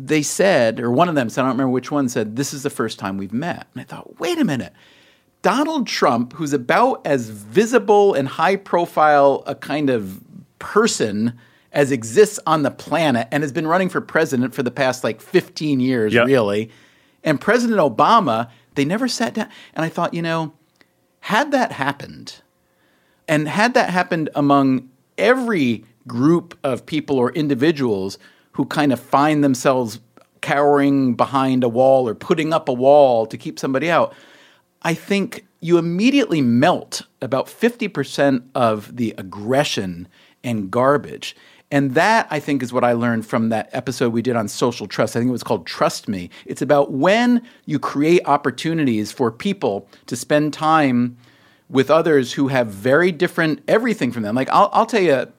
[0.00, 2.62] they said, or one of them said, I don't remember which one said, this is
[2.62, 3.66] the first time we've met.
[3.74, 4.72] And I thought, wait a minute.
[5.42, 10.22] Donald Trump, who's about as visible and high profile a kind of
[10.58, 11.38] person
[11.72, 15.20] as exists on the planet and has been running for president for the past like
[15.20, 16.26] 15 years, Yep.
[16.26, 16.70] really.
[17.22, 19.48] And President Obama, they never sat down.
[19.74, 20.52] And I thought, you know,
[21.20, 22.36] had that happened,
[23.28, 28.18] and had that happened among every group of people or individuals
[28.52, 30.00] who kind of find themselves
[30.40, 34.14] cowering behind a wall or putting up a wall to keep somebody out,
[34.82, 40.08] I think you immediately melt about 50% of the aggression
[40.42, 41.36] and garbage.
[41.70, 44.88] And that, I think, is what I learned from that episode we did on social
[44.88, 45.14] trust.
[45.14, 46.28] I think it was called Trust Me.
[46.44, 51.16] It's about when you create opportunities for people to spend time
[51.68, 54.34] with others who have very different everything from them.
[54.34, 55.30] Like, I'll, I'll tell you,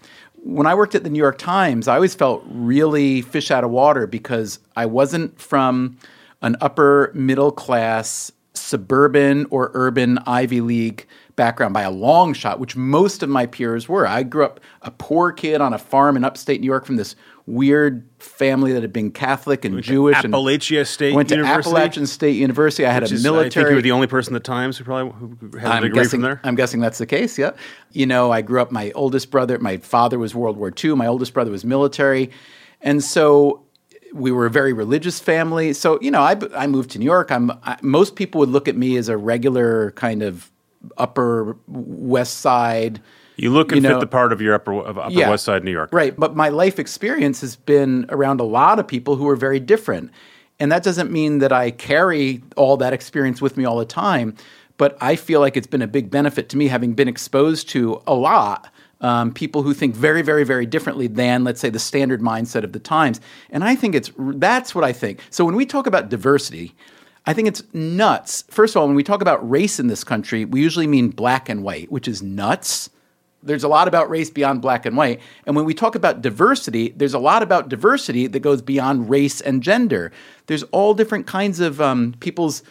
[0.44, 3.70] when I worked at the New York Times, I always felt really fish out of
[3.70, 5.98] water because I wasn't from
[6.41, 12.76] an upper middle class, suburban or urban Ivy League background by a long shot, which
[12.76, 14.08] most of my peers were.
[14.08, 17.15] I grew up a poor kid on a farm in upstate New York from this
[17.48, 20.24] weird family that had been Catholic and Jewish.
[20.24, 21.70] and Appalachia State went to University.
[21.70, 22.86] Appalachian State University.
[22.86, 23.70] I had a is- I think military.
[23.72, 26.00] you were the only person at the Times who probably who had a I'm degree
[26.04, 26.41] guessing, from there.
[26.44, 27.38] I'm guessing that's the case.
[27.38, 27.52] Yeah.
[27.91, 28.72] You know, I grew up.
[28.72, 30.96] My oldest brother, my father was World War II.
[30.96, 32.30] My oldest brother was military,
[32.82, 33.65] and so
[34.13, 35.74] we were a very religious family.
[35.74, 37.32] So, you know, I, I moved to New York.
[37.32, 40.51] I'm, I, most people would look at me as a regular kind of
[40.98, 43.02] upper west side.
[43.38, 45.30] You look and You fit the part of your upper, of upper Yeah.
[45.30, 45.89] west side New York.
[45.91, 46.13] Right.
[46.17, 50.12] But my life experience has been around a lot of people who are very different.
[50.60, 54.36] And that doesn't mean that I carry all that experience with me all the time.
[54.78, 58.02] But I feel like it's been a big benefit to me having been exposed to
[58.06, 58.67] a lot.
[59.00, 62.72] Um, people who think very, very, very differently than, let's say, the standard mindset of
[62.74, 63.20] the times.
[63.50, 65.22] And I think it's that's what I think.
[65.32, 66.76] So when we talk about diversity,
[67.25, 68.43] I think it's nuts.
[68.49, 71.49] First of all, when we talk about race in this country, we usually mean black
[71.49, 72.89] and white, which is nuts.
[73.43, 75.19] There's a lot about race beyond black and white.
[75.45, 79.41] And when we talk about diversity, there's a lot about diversity that goes beyond race
[79.41, 80.12] and gender.
[80.47, 82.63] There's all different kinds of um, people's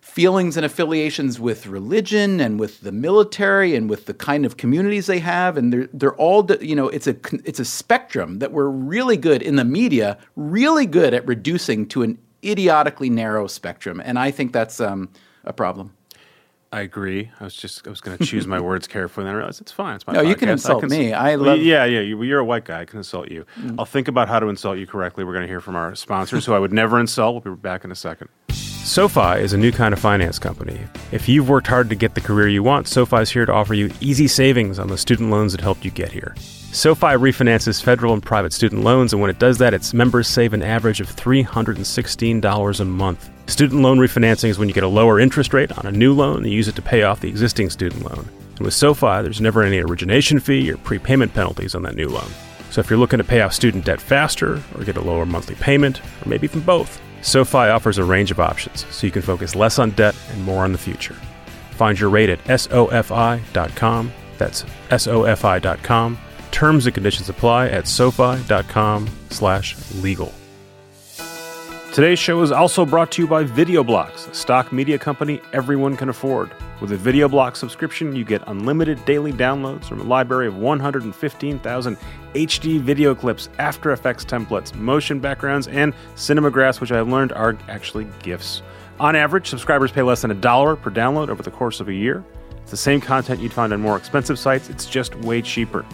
[0.00, 5.06] feelings and affiliations with religion and with the military and with the kind of communities
[5.06, 8.68] they have and they're they're all you know it's a it's a spectrum that we're
[8.68, 14.18] really good in the media really good at reducing to an idiotically narrow spectrum and
[14.18, 15.10] I think that's um,
[15.44, 15.92] a problem.
[16.74, 17.30] I agree.
[17.38, 19.70] I was just I was going to choose my words carefully, and I realized it's
[19.72, 19.94] fine.
[19.96, 20.52] It's my No, you can podcast.
[20.52, 21.12] insult can- me.
[21.12, 21.64] I Well, love- Mm.
[21.66, 22.00] Yeah, yeah.
[22.00, 22.80] You, you're a white guy.
[22.80, 23.44] I can insult you.
[23.78, 25.22] I'll think about how to insult you correctly.
[25.22, 27.44] We're going to hear from our sponsors, who I would never insult.
[27.44, 28.30] We'll be back in a second.
[28.48, 30.80] SoFi is a new kind of finance company.
[31.12, 33.74] If you've worked hard to get the career you want, SoFi is here to offer
[33.74, 36.34] you easy savings on the student loans that helped you get here.
[36.72, 40.54] SoFi refinances federal and private student loans, and when it does that, its members save
[40.54, 43.30] an average of $316 a month.
[43.46, 46.38] Student loan refinancing is when you get a lower interest rate on a new loan
[46.38, 48.26] and you use it to pay off the existing student loan.
[48.56, 52.30] And with SoFi, there's never any origination fee or prepayment penalties on that new loan.
[52.70, 55.56] So if you're looking to pay off student debt faster, or get a lower monthly
[55.56, 59.54] payment, or maybe even both, SoFi offers a range of options so you can focus
[59.54, 61.16] less on debt and more on the future.
[61.72, 64.12] Find your rate at SOFI.com.
[64.38, 66.18] That's SOFI.com.
[66.52, 70.32] Terms and conditions apply at SoFi.com slash legal.
[71.92, 76.08] Today's show is also brought to you by VideoBlocks, a stock media company everyone can
[76.08, 76.50] afford.
[76.80, 81.96] With a VideoBlock subscription, you get unlimited daily downloads from a library of 115,000
[82.34, 88.06] HD video clips, After Effects templates, motion backgrounds, and cinemagraphs, which I've learned are actually
[88.22, 88.62] GIFs.
[88.98, 91.94] On average, subscribers pay less than a dollar per download over the course of a
[91.94, 92.24] year.
[92.62, 95.84] It's the same content you'd find on more expensive sites, it's just way cheaper.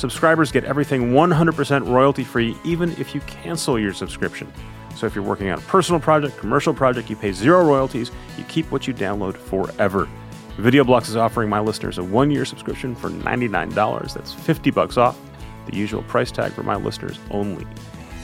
[0.00, 4.50] Subscribers get everything 100% royalty free, even if you cancel your subscription.
[4.96, 8.44] So if you're working on a personal project, commercial project, you pay zero royalties, you
[8.44, 10.08] keep what you download forever.
[10.56, 14.14] VideoBlocks is offering my listeners a one-year subscription for $99.
[14.14, 15.20] That's 50 bucks off,
[15.66, 17.66] the usual price tag for my listeners only.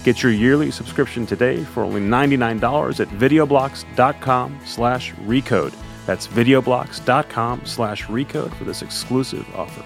[0.02, 5.74] Get your yearly subscription today for only $99 at videoblocks.com slash recode.
[6.06, 9.84] That's videoblocks.com slash recode for this exclusive offer.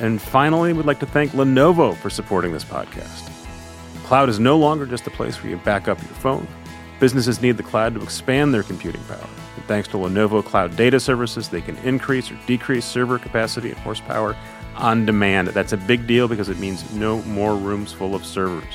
[0.00, 3.30] And finally, we'd like to thank Lenovo for supporting this podcast.
[4.04, 6.46] Cloud is no longer just a place where you back up your phone.
[7.00, 9.28] Businesses need the cloud to expand their computing power.
[9.56, 13.78] And thanks to Lenovo Cloud Data Services, they can increase or decrease server capacity and
[13.80, 14.36] horsepower
[14.76, 15.48] on demand.
[15.48, 18.72] That's a big deal because it means no more rooms full of servers.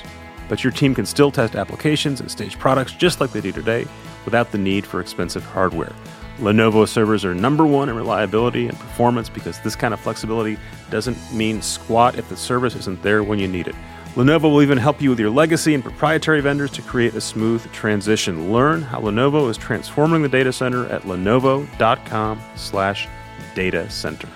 [0.49, 3.87] But your team can still test applications and stage products just like they do today
[4.25, 5.93] without the need for expensive hardware.
[6.39, 10.57] Lenovo servers are number one in reliability and performance because this kind of flexibility
[10.89, 13.75] doesn't mean squat if the service isn't there when you need it.
[14.15, 17.63] Lenovo will even help you with your legacy and proprietary vendors to create a smooth
[17.71, 18.51] transition.
[18.51, 23.07] Learn how Lenovo is transforming the data center at lenovo.com slash
[23.55, 24.27] data center.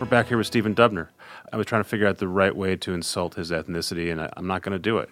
[0.00, 1.08] We're back here with Stephen Dubner.
[1.52, 4.32] I was trying to figure out the right way to insult his ethnicity, and I,
[4.36, 5.10] I'm not going to do it.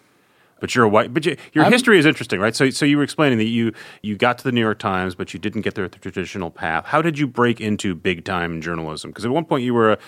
[0.59, 1.12] But you're a white.
[1.12, 2.57] But you, your I'm- history is interesting, right?
[2.57, 5.35] So, so you were explaining that you you got to the New York Times, but
[5.35, 6.87] you didn't get there the traditional path.
[6.87, 9.11] How did you break into big time journalism?
[9.11, 9.99] Because at one point you were a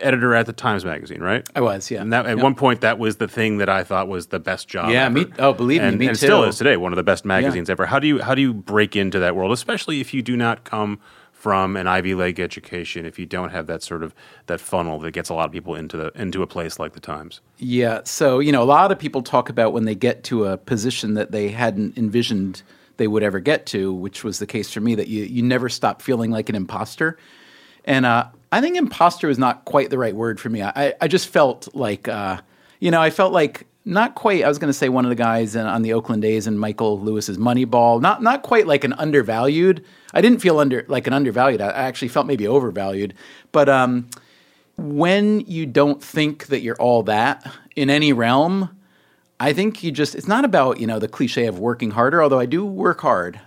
[0.00, 1.46] editor at the Times Magazine, right?
[1.54, 2.00] I was, yeah.
[2.00, 2.42] And that, at Yeah.
[2.42, 4.90] one point, that was the thing that I thought was the best job.
[4.90, 5.14] Yeah, ever.
[5.14, 7.68] me- oh, believe me, and, me and still is today one of the best magazines
[7.68, 7.86] ever.
[7.86, 10.64] How do you how do you break into that world, especially if you do not
[10.64, 11.00] come
[11.42, 13.04] from an Ivy League education?
[13.04, 14.14] If you don't have that sort of
[14.46, 17.00] that funnel that gets a lot of people into the into a place like the
[17.00, 17.40] Times.
[17.58, 18.02] Yeah.
[18.04, 21.14] So, you know, a lot of people talk about when they get to a position
[21.14, 22.62] that they hadn't envisioned
[22.96, 25.68] they would ever get to, which was the case for me, that you, you never
[25.68, 27.18] stop feeling like an imposter.
[27.84, 30.62] And uh, I think imposter is not quite the right word for me.
[30.62, 32.40] I, I just felt like, uh,
[32.78, 35.16] you know, I felt like not quite, I was going to say one of the
[35.16, 39.84] guys on the Oakland A's and Michael Lewis's Moneyball, not, not quite like an undervalued.
[40.12, 41.60] I didn't feel under like an undervalued.
[41.60, 43.14] I actually felt maybe overvalued.
[43.50, 44.08] But, um,
[44.76, 48.70] when you don't think that you're all that in any realm,
[49.38, 52.40] I think you just, it's not about, you know, the cliche of working harder, although
[52.40, 53.40] I do work hard.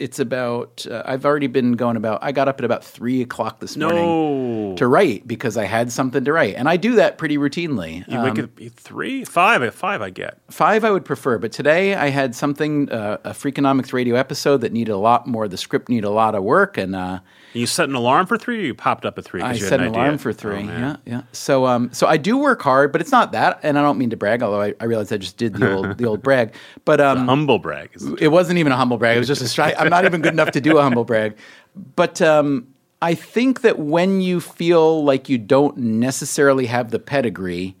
[0.00, 0.84] It's about.
[0.90, 2.18] Uh, I've already been going about.
[2.22, 4.74] I got up at about three o'clock this morning No.
[4.76, 8.04] to write because I had something to write, and I do that pretty routinely.
[8.08, 10.02] You Um, wake up at three, five, at five.
[10.02, 10.38] I get.
[10.50, 14.72] Five I would prefer, but today I had something uh, a Freakonomics radio episode that
[14.72, 15.46] needed a lot more.
[15.46, 17.20] The script needed a lot of work, and uh,
[17.52, 19.42] You set an alarm for three, or you popped up at three.
[19.42, 20.00] I you had set an idea?
[20.00, 20.62] alarm for Oh, three.
[20.62, 20.98] man.
[21.04, 21.22] yeah, yeah.
[21.32, 24.10] So, um, so I do work hard, but it's not that, and I don't mean
[24.10, 24.42] to brag.
[24.42, 27.58] Although I, I realize I just did the old the old brag, but um, Humble
[27.58, 27.90] brag.
[28.18, 29.16] It wasn't even a humble brag.
[29.16, 31.36] It was just a stri- I'm not even good enough to do a humble brag.
[31.96, 32.66] But um,
[33.02, 37.76] I think that when you feel like you don't necessarily have the pedigree,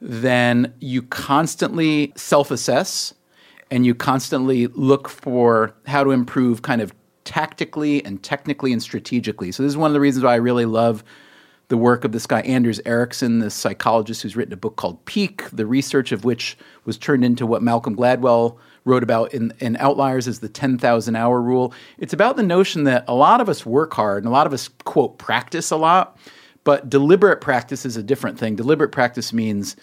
[0.00, 3.14] then you constantly self assess
[3.70, 9.50] and you constantly look for how to improve kind of tactically and technically and strategically.
[9.50, 11.02] So, this is one of the reasons why I really love
[11.68, 15.48] the work of this guy, Anders Ericsson, this psychologist who's written a book called Peak,
[15.50, 20.28] the research of which was turned into what Malcolm Gladwell wrote about in, in Outliers
[20.28, 21.72] is the 10,000 hour rule.
[21.98, 24.52] It's about the notion that a lot of us work hard and a lot of
[24.52, 26.18] us, quote, practice a lot,
[26.64, 28.56] but deliberate practice is a different thing.
[28.56, 29.76] Deliberate practice means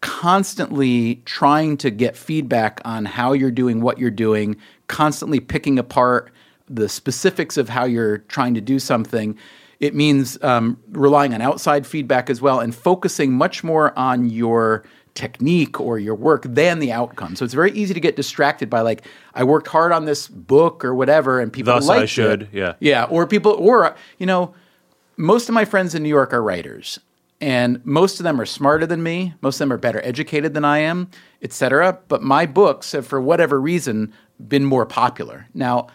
[0.00, 4.56] constantly trying to get feedback on how you're doing what you're doing,
[4.88, 6.30] constantly picking apart
[6.68, 9.36] the specifics of how you're trying to do something.
[9.80, 14.84] It means um, relying on outside feedback as well and focusing much more on your
[15.16, 17.34] technique or your work than the outcome.
[17.34, 20.84] So it's very easy to get distracted by like I worked hard on this book
[20.84, 22.48] or whatever, and people Thus I should, it.
[22.52, 22.74] yeah.
[22.78, 24.54] yeah, or people or you know
[25.16, 27.00] most of my friends in New York are writers,
[27.40, 29.34] and most of them are smarter than me.
[29.40, 31.10] Most of them are better educated than I am,
[31.42, 31.98] etc.
[32.08, 34.12] But my books have, for whatever reason,
[34.46, 35.48] been more popular.
[35.54, 35.88] Now,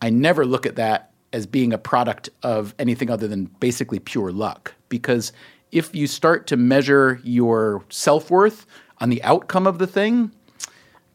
[0.00, 4.30] I never look at that as being a product of anything other than basically pure
[4.30, 4.74] luck.
[4.88, 5.32] Because
[5.72, 8.66] if you start to measure your self worth
[8.98, 10.30] on the outcome of the thing,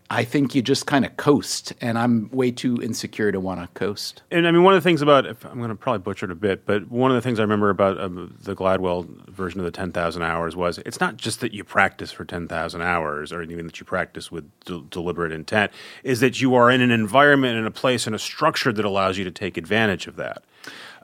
[0.09, 3.67] I think you just kind of coast, and I'm way too insecure to want to
[3.77, 4.23] coast.
[4.31, 6.31] And I mean, one of the things about if, I'm going to probably butcher it
[6.31, 9.65] a bit, but one of the things I remember about um, the Gladwell version of
[9.65, 13.65] the 10,000 hours was it's not just that you practice for 10,000 hours or even
[13.67, 17.65] that you practice with de- deliberate intent, is that you are in an environment, in
[17.65, 20.41] a place, in a structure that allows you to take advantage of that.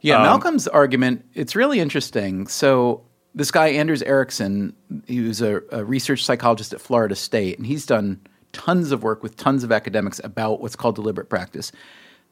[0.02, 2.48] Yeah, Um, Malcolm's argument, it's really interesting.
[2.48, 3.04] So,
[3.36, 4.74] this guy, Anders Ericsson,
[5.08, 8.19] he was a, a research psychologist at Florida State, and he's done
[8.52, 11.72] tons of work with tons of academics about what's called deliberate practice.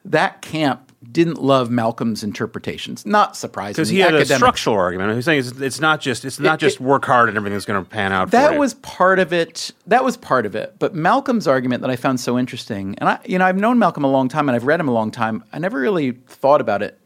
[0.04, 3.06] That camp didn't love Malcolm's interpretations.
[3.06, 5.14] Not surprisingly, Because he had a structural argument.
[5.14, 7.64] He's saying it's, it's not just it's not It- just it- work hard and everything's
[7.64, 8.28] going to pan out.
[8.28, 9.70] for That was part of it.
[9.86, 10.74] That was part of it.
[10.80, 14.02] But Malcolm's argument that I found so interesting, and I, you know, I've known Malcolm
[14.02, 15.44] a long time and I've read him a long time.
[15.52, 16.98] I never really thought about it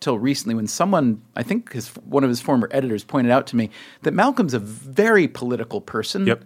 [0.00, 3.56] till recently when someone, I think his one of his former editors, pointed out to
[3.56, 3.70] me
[4.02, 6.26] that Malcolm's a very political person.
[6.26, 6.44] Yep.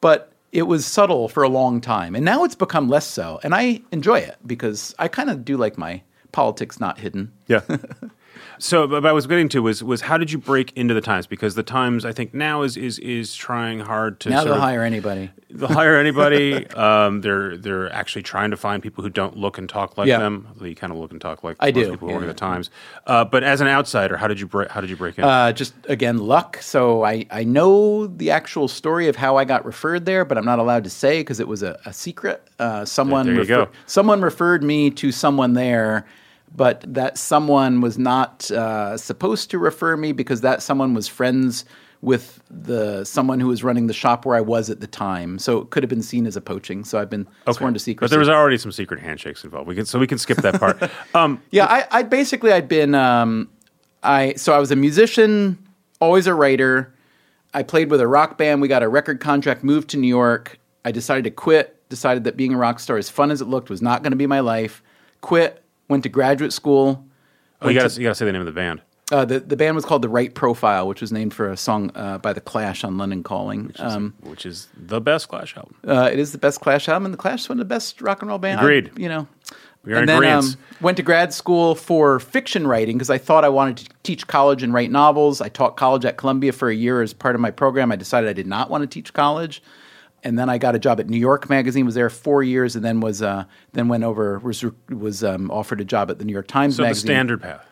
[0.00, 3.40] But it was subtle for a long time, and now it's become less so.
[3.42, 7.32] And I enjoy it because I kind of do like my politics not hidden.
[7.46, 7.62] Yeah.
[8.58, 11.26] so, but I was getting to was was how did you break into the Times?
[11.26, 14.54] Because the Times, I think, now is is is trying hard to Now sort they'll
[14.54, 15.30] of- hire anybody.
[15.54, 16.66] They'll hire anybody.
[16.76, 20.18] um, they're they're actually trying to find people who don't look and talk like Yeah.
[20.18, 20.48] them.
[20.62, 22.34] You kind of look and talk like I most do, people who work at the
[22.34, 22.70] Times.
[23.06, 24.70] Uh, but as an outsider, how did you break?
[24.70, 25.24] How did you break in?
[25.24, 26.56] Uh, just again, luck.
[26.62, 30.44] So I, I know the actual story of how I got referred there, but I'm
[30.46, 32.48] not allowed to say because it was a, a secret.
[32.58, 33.70] Uh, someone There you refer- go.
[33.86, 36.06] someone referred me to someone there,
[36.54, 41.64] but that someone was not uh, supposed to refer me because that someone was friends
[42.02, 45.38] with the someone who was running the shop where I was at the time.
[45.38, 46.84] So it could have been seen as a poaching.
[46.84, 48.04] So I've been sworn to secrecy.
[48.04, 49.68] But there was already some secret handshakes involved.
[49.68, 50.90] We can so we can skip that part.
[51.14, 53.48] um, Yeah, I, I basically I'd been um,
[54.02, 55.58] I so I was a musician,
[56.00, 56.92] always a writer.
[57.54, 58.60] I played with a rock band.
[58.60, 60.58] We got a record contract, moved to New York.
[60.84, 61.78] I decided to quit.
[61.88, 64.16] Decided that being a rock star, as fun as it looked, was not going to
[64.16, 64.82] be my life.
[65.20, 65.61] Quit.
[65.92, 67.04] Went to graduate school.
[67.60, 68.80] oh, you got to- you got to say the name of the band.
[69.12, 71.90] Uh, the the band was called the Right Profile, which was named for a song
[71.94, 73.70] uh, by the Clash on London Calling.
[73.78, 75.74] Um, which is the best Clash album.
[75.86, 78.00] uh, it is the best Clash album, and the Clash is one of the best
[78.00, 78.62] rock and roll bands.
[78.62, 78.90] Agreed.
[78.96, 79.26] you know.
[79.84, 83.18] We are and in then um, went to grad school for fiction writing because I
[83.18, 85.40] thought I wanted to teach college and write novels.
[85.42, 87.92] I taught college at Columbia for a year as part of my program.
[87.92, 89.60] I decided I did not want to teach college,
[90.24, 91.84] and then I got a job at New York Magazine.
[91.86, 95.80] Was there four years, and then was uh, then went over was was um, offered
[95.80, 97.06] a job at the New York Times So the Magazine.
[97.06, 97.66] standard path.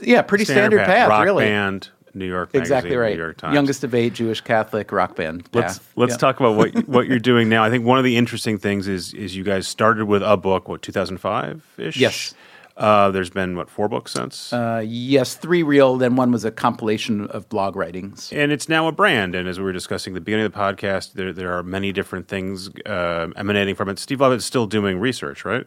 [0.00, 1.44] yeah, pretty standard, path, Rock really.
[1.44, 2.50] band, New York.
[2.54, 3.16] Exactly Magazine, right.
[3.16, 3.54] New York Times.
[3.54, 5.48] Youngest of eight, Jewish Catholic rock band.
[5.52, 5.92] Let's path.
[5.96, 6.16] let's Yeah.
[6.18, 7.64] talk about what what you're doing now.
[7.64, 10.68] I think one of the interesting things is is you guys started with a book,
[10.68, 11.96] what 2005 ish.
[11.96, 12.34] Yes.
[12.76, 15.96] Uh, there's been what four books since, Uh, yes, three real.
[15.96, 18.32] Then one was a compilation of blog writings.
[18.32, 19.34] and it's now a brand.
[19.36, 21.92] And as we were discussing at the beginning of the podcast, there there are many
[21.92, 23.98] different things uh, emanating from it.
[24.00, 25.66] Steve Levitt's still doing research, right?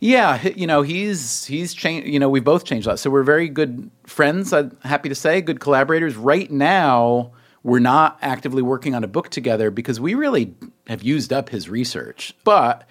[0.00, 2.08] Yeah, you know, he's he's changed.
[2.08, 2.98] You know, we've both changed a lot.
[2.98, 4.52] So we're very good friends.
[4.54, 6.16] I'm happy to say, good collaborators.
[6.16, 10.54] Right now, we're not actively working on a book together because we really
[10.88, 12.34] have used up his research.
[12.42, 12.88] But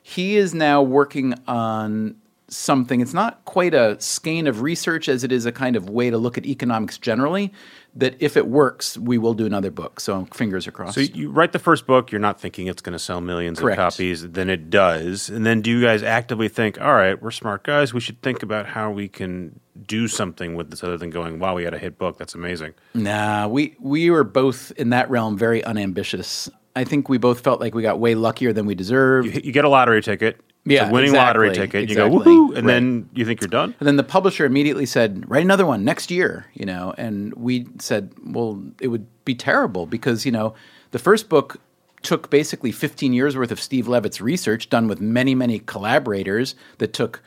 [0.00, 2.14] he is now working on
[2.54, 3.00] something.
[3.00, 6.18] It's not quite a skein of research as it is a kind of way to
[6.18, 7.52] look at economics generally.
[7.96, 10.00] That if it works, we will do another book.
[10.00, 10.94] So fingers are crossed.
[10.94, 13.78] So you write the first book, you're not thinking it's going to sell millions Correct.
[13.78, 15.28] of copies, then it does.
[15.28, 18.42] And then do you guys actively think, all right, we're smart guys, we should think
[18.42, 21.78] about how we can do something with this other than going, wow, we had a
[21.78, 22.74] hit book, that's amazing.
[22.94, 26.48] Nah, we we were both in that realm very unambitious.
[26.76, 29.28] I think we both felt like we got way luckier than we deserved.
[29.28, 32.66] You, you get a lottery ticket, Yeah, winning lottery exactly, ticket, you go, woohoo, and
[32.66, 32.74] Right.
[32.74, 33.74] then you think you're done?
[33.78, 36.94] And then the publisher immediately said, "Write another one next year," you know.
[36.96, 40.54] And we said, "Well, it would be terrible because you know
[40.92, 41.58] the first book
[42.02, 46.92] took basically 15 years worth of Steve Levitt's research done with many, many collaborators that
[46.92, 47.22] took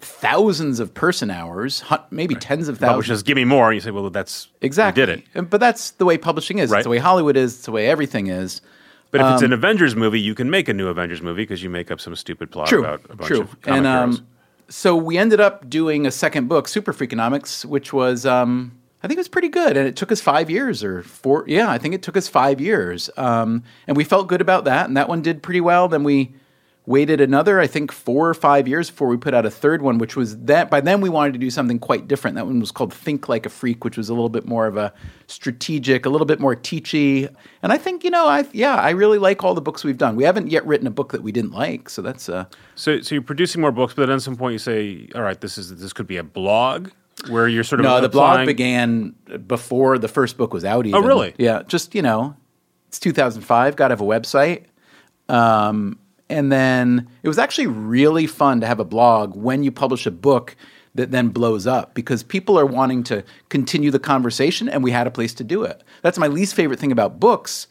[0.00, 2.92] thousands of person hours, maybe tens of thousands.
[2.92, 5.48] Publishers give me more, and you say, well, that's exactly did it.
[5.48, 6.70] But that's the way publishing is.
[6.70, 6.80] Right.
[6.80, 7.54] It's the way Hollywood is.
[7.54, 8.60] It's the way everything is.
[9.10, 11.62] But if it's Um, an Avengers movie, you can make a new Avengers movie because
[11.62, 13.40] you make up some stupid plot True, about a bunch true.
[13.40, 14.18] of comic and heroes.
[14.20, 14.26] um,
[14.68, 18.70] so we ended up doing a second book, Super Freakonomics, which was um,
[19.02, 21.44] I think it was pretty good, and it took us five years or four.
[21.48, 24.86] Yeah, I think it took us five years, um, and we felt good about that,
[24.86, 25.88] and that one did pretty well.
[25.88, 26.32] Then we
[26.90, 29.98] waited another, I think, four or five years before we put out a third one,
[29.98, 30.68] which was that.
[30.68, 32.34] By then, we wanted to do something quite different.
[32.34, 34.76] That one was called Think Like a Freak, which was a little bit more of
[34.76, 34.92] a
[35.28, 37.32] strategic, a little bit more teachy.
[37.62, 40.16] And I think, you know, I yeah, I really like all the books we've done.
[40.16, 43.14] We haven't yet written a book that we didn't like, so that's uh, So, so
[43.14, 45.78] you're producing more books, but then at some point you say, all right, this is
[45.78, 46.90] this could be a blog
[47.28, 49.14] where you're sort of No, the blog began
[49.46, 50.86] before the first book was out.
[50.86, 51.00] Even.
[51.00, 51.34] Oh, really?
[51.38, 52.34] Yeah, just you know,
[52.88, 53.76] it's 2005.
[53.76, 54.64] Got to have a website,
[55.28, 55.98] um,
[56.30, 60.10] and then it was actually really fun to have a blog when you publish a
[60.10, 60.56] book
[60.94, 65.06] that then blows up because people are wanting to continue the conversation, and we had
[65.06, 65.82] a place to do it.
[66.02, 67.66] That's my least favorite thing about books.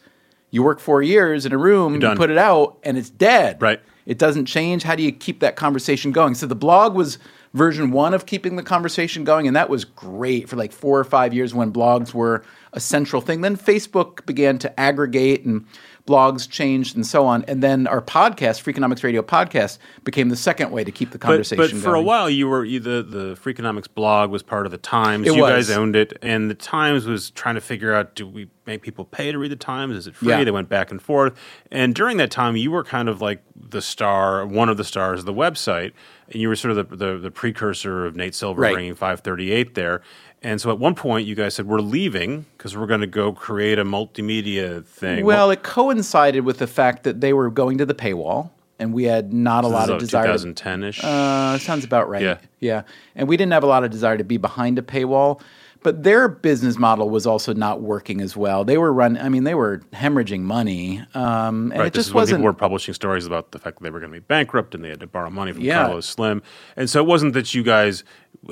[0.50, 3.60] You work four years in a room, you put it out, and it's dead.
[3.60, 3.80] Right.
[4.06, 4.82] It doesn't change.
[4.82, 6.34] How do you keep that conversation going?
[6.34, 7.18] So the blog was
[7.52, 11.04] version one of keeping the conversation going, and that was great for like four or
[11.04, 13.40] five years when blogs were a central thing.
[13.40, 15.66] Then Facebook began to aggregate and
[16.06, 17.44] blogs changed and so on.
[17.46, 21.56] And then our podcast, Freakonomics Radio Podcast, became the second way to keep the conversation
[21.62, 21.82] but going.
[21.82, 25.26] for a while, you were you, the the Freakonomics blog was part of the Times.
[25.26, 25.68] It you was.
[25.68, 29.04] guys owned it, and the Times was trying to figure out: do we make people
[29.04, 29.96] pay to read the Times?
[29.96, 30.28] Is it free?
[30.28, 30.44] Yeah.
[30.44, 31.36] They went back and forth,
[31.70, 35.20] and during that time, you were kind of like the star, one of the stars
[35.20, 35.92] of the website,
[36.28, 38.72] and you were sort of the the, the precursor of Nate Silver Right.
[38.74, 40.02] bringing 538 there.
[40.42, 43.32] And so at one point, you guys said, "We're leaving because we're going to go
[43.32, 47.84] create a multimedia thing." Well, it coincided with the fact that they were going to
[47.86, 50.24] the paywall, and we had not a lot of desire.
[50.26, 51.00] to- 2010 ish.
[51.04, 52.22] Uh, sounds about right.
[52.22, 52.38] Yeah.
[52.58, 52.82] yeah.
[53.14, 55.42] And we didn't have a lot of desire to be behind a paywall,
[55.82, 58.64] but their business model was also not working as well.
[58.64, 59.18] They were run.
[59.18, 62.38] I mean, they were hemorrhaging money, um, and Right, it this just is when wasn't.
[62.38, 64.82] people were publishing stories about the fact that they were going to be bankrupt and
[64.82, 65.84] they had to borrow money from Yeah.
[65.84, 66.42] Carlos Slim.
[66.76, 68.04] And so it wasn't that you guys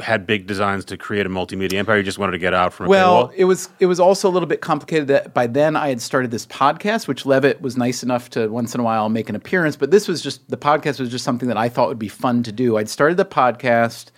[0.02, 1.96] had big designs to create a multimedia empire.
[1.96, 3.34] You just wanted to get out from a well, paywall.
[3.36, 6.30] it was it was also a little bit complicated that by then I had started
[6.30, 9.76] this podcast, which Levitt was nice enough to once in a while make an appearance.
[9.76, 12.42] But this was just the podcast was just something that I thought would be fun
[12.42, 12.76] to do.
[12.76, 14.10] I'd started the podcast,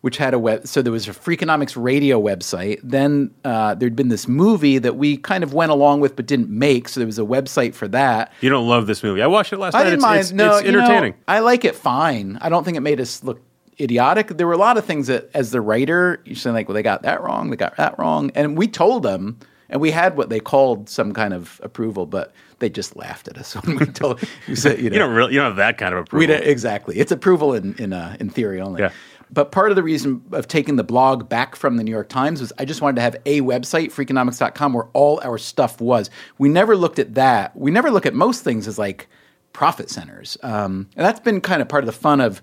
[0.00, 0.66] which had a web.
[0.66, 2.80] So there was a Freakonomics radio website.
[2.82, 6.50] Then uh, there'd been this movie that we kind of went along with but didn't
[6.50, 6.88] make.
[6.88, 8.32] So there was a website for that.
[8.40, 9.22] You don't love this movie.
[9.22, 9.84] I watched it last I night.
[9.84, 10.20] didn't it's, mind.
[10.20, 11.14] It's, no, it's you know, entertaining.
[11.28, 12.36] I like it fine.
[12.40, 13.40] I don't think it made us look
[13.80, 14.28] idiotic.
[14.28, 16.82] There were a lot of things that, as the writer, you say like, "Well, they
[16.82, 17.50] got that wrong.
[17.50, 21.12] They got that wrong," and we told them, and we had what they called some
[21.12, 24.22] kind of approval, but they just laughed at us when we told.
[24.46, 26.28] You said, you know, you don't really, you don't have that kind of approval.
[26.28, 26.98] we exactly.
[26.98, 28.82] It's approval in in uh, in theory only.
[28.82, 28.92] Yeah.
[29.30, 32.40] But part of the reason of taking the blog back from the New York Times
[32.40, 36.08] was I just wanted to have a website, freakonomics.com, where all our stuff was.
[36.38, 37.56] We never looked at that.
[37.56, 39.08] We never look at most things as like
[39.52, 40.36] profit centers.
[40.42, 42.42] Um, and that's been kind of part of the fun of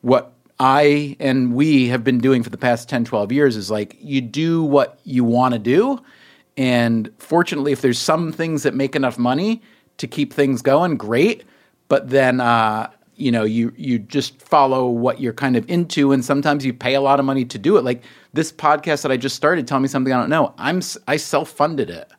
[0.00, 3.96] what I and we have been doing for the past 10, 12 years is like
[4.00, 6.00] you do what you want to do.
[6.56, 9.62] And fortunately, if there's some things that make enough money
[9.98, 11.44] to keep things going, great.
[11.88, 16.24] But then, uh, you know, you you just follow what you're kind of into, and
[16.24, 17.84] sometimes you pay a lot of money to do it.
[17.84, 18.02] Like
[18.32, 20.54] this podcast that I just started, tell me something I don't know.
[20.58, 22.10] I'm I self funded it,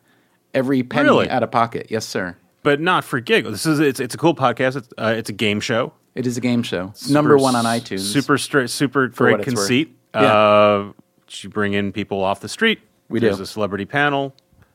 [0.54, 1.30] every penny Really?
[1.30, 1.88] out of pocket.
[1.90, 2.36] Yes, sir.
[2.64, 3.46] but not for gig.
[3.46, 4.76] This is it's, it's a cool podcast.
[4.78, 5.94] It's, uh, it's a game show.
[6.16, 6.94] It is a game show.
[7.10, 8.00] Number one on iTunes.
[8.00, 9.96] Super straight, super great conceit.
[10.14, 10.22] Yeah.
[10.22, 10.92] Uh,
[11.30, 12.80] you bring in people off the street.
[13.10, 13.44] We There's do.
[13.44, 14.34] a celebrity panel.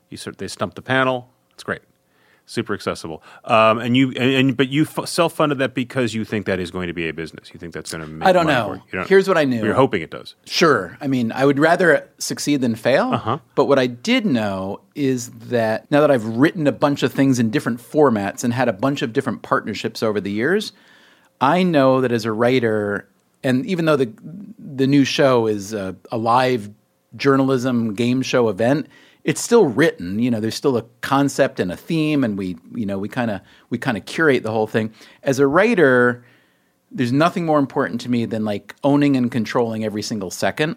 [0.09, 1.29] You sort they stump the panel.
[1.53, 1.81] It's great.
[2.45, 3.23] super accessible.
[3.45, 6.59] Um, and you and, and but you f- self funded that because you think that
[6.59, 7.49] is going to be a business.
[7.53, 8.27] You think that's going to make.
[8.27, 8.67] I don't know.
[8.67, 8.81] for you.
[8.91, 9.63] You don't- Here's what I knew.
[9.63, 10.35] You're hoping it does.
[10.45, 10.97] Sure.
[11.01, 13.13] I mean, I would rather succeed than fail.
[13.13, 13.39] Uh-huh.
[13.55, 17.39] But what I did know is that now that I've written a bunch of things
[17.39, 20.73] in different formats and had a bunch of different partnerships over the years,
[21.41, 23.09] I know that as a writer,
[23.43, 24.13] and even though the
[24.57, 26.69] the new show is a, a live
[27.17, 28.87] journalism game show event,
[29.23, 30.19] it's still written.
[30.19, 33.31] You know, there's still a concept and a theme, and we you know we kind
[33.31, 34.93] of we kind of curate the whole thing.
[35.23, 36.23] As a writer,
[36.91, 40.75] there's nothing more important to me than like owning and controlling every single second.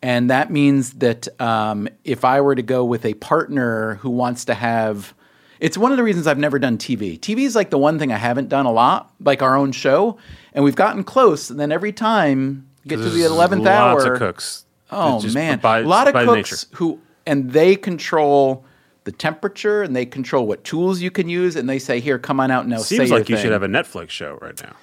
[0.00, 4.44] And that means that um, if I were to go with a partner who wants
[4.44, 5.12] to have,
[5.60, 7.18] it's one of the reasons I've never done TV.
[7.18, 10.18] TV is like the one thing I haven't done a lot, like our own show.
[10.52, 11.50] And we've gotten close.
[11.50, 14.12] And then every time, get to the There's 11th lots hour.
[14.14, 14.64] of cooks.
[14.90, 16.26] Oh man, by- a lot of cooks
[16.64, 16.76] nature.
[16.76, 18.64] who and they control
[19.04, 22.40] the temperature and they control what tools you can use and they say, "Here, come
[22.40, 24.58] on out and now say Seems like you thing." should have a Netflix show right
[24.62, 24.74] now.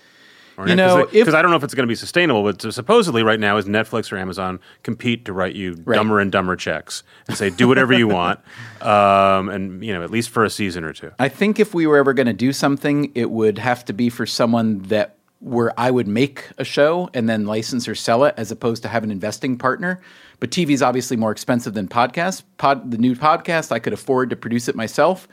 [0.57, 3.23] Or You know, because I don't know if it's going to be sustainable, but supposedly
[3.23, 5.95] right now is Netflix or Amazon compete to write you Right.
[5.95, 8.39] dumber and dumber checks and say do whatever you want,
[8.81, 11.11] um, and you know at least for a season or two.
[11.19, 14.09] I think if we were ever going to do something, it would have to be
[14.09, 18.33] for someone that where I would make a show and then license or sell it,
[18.37, 20.01] as opposed to have an investing partner.
[20.39, 22.41] But TV is obviously more expensive than podcasts.
[22.57, 25.27] Pod, the new podcast, I could afford to produce it myself.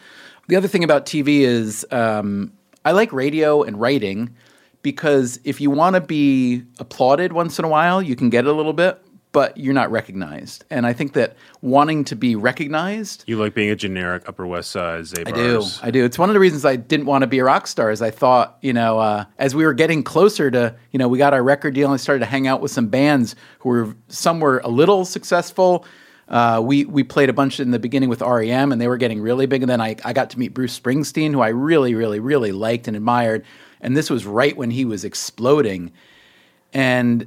[0.49, 2.53] The other thing about TV is um,
[2.85, 4.35] I like radio and writing
[4.83, 8.51] because if you want to be applauded once in a while, you can get it
[8.51, 10.65] a little bit, but you're not recognized.
[10.71, 14.71] And I think that wanting to be recognized You like being a generic Upper West
[14.71, 15.29] Side Zabar.
[15.29, 15.63] I do.
[15.83, 16.05] I do.
[16.05, 17.91] It's one of the reasons I didn't want to be a rock star.
[17.91, 21.19] Is I thought, you know, uh, as we were getting closer to, you know, we
[21.19, 23.97] got our record deal and I started to hang out with some bands who were
[24.09, 25.87] some were a little successful.
[26.29, 29.21] Uh, we we played a bunch in the beginning with REM and they were getting
[29.21, 29.63] really big.
[29.63, 32.89] And then I, I got to meet Bruce Springsteen, who I really, really, really liked
[32.89, 33.45] and admired.
[33.81, 35.93] And this was right when he was exploding.
[36.73, 37.27] And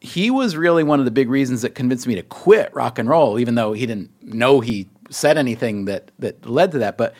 [0.00, 3.08] he was really one of the big reasons that convinced me to quit rock and
[3.08, 6.96] roll, even though he didn't know he said anything that that led to that.
[6.96, 7.14] But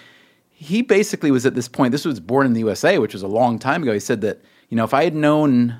[0.49, 1.93] he basically was at this point.
[1.93, 3.93] This was born in the USA, which was a long time ago.
[3.93, 4.41] He said that
[4.71, 5.79] you know if I had known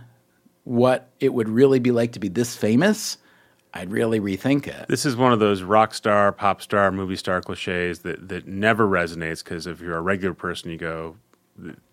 [0.65, 3.17] what it would really be like to be this famous,
[3.73, 4.87] I'd really rethink it.
[4.89, 8.87] This is one of those rock star, pop star, movie star cliches that, that never
[8.87, 11.17] resonates because if you're a regular person, you go,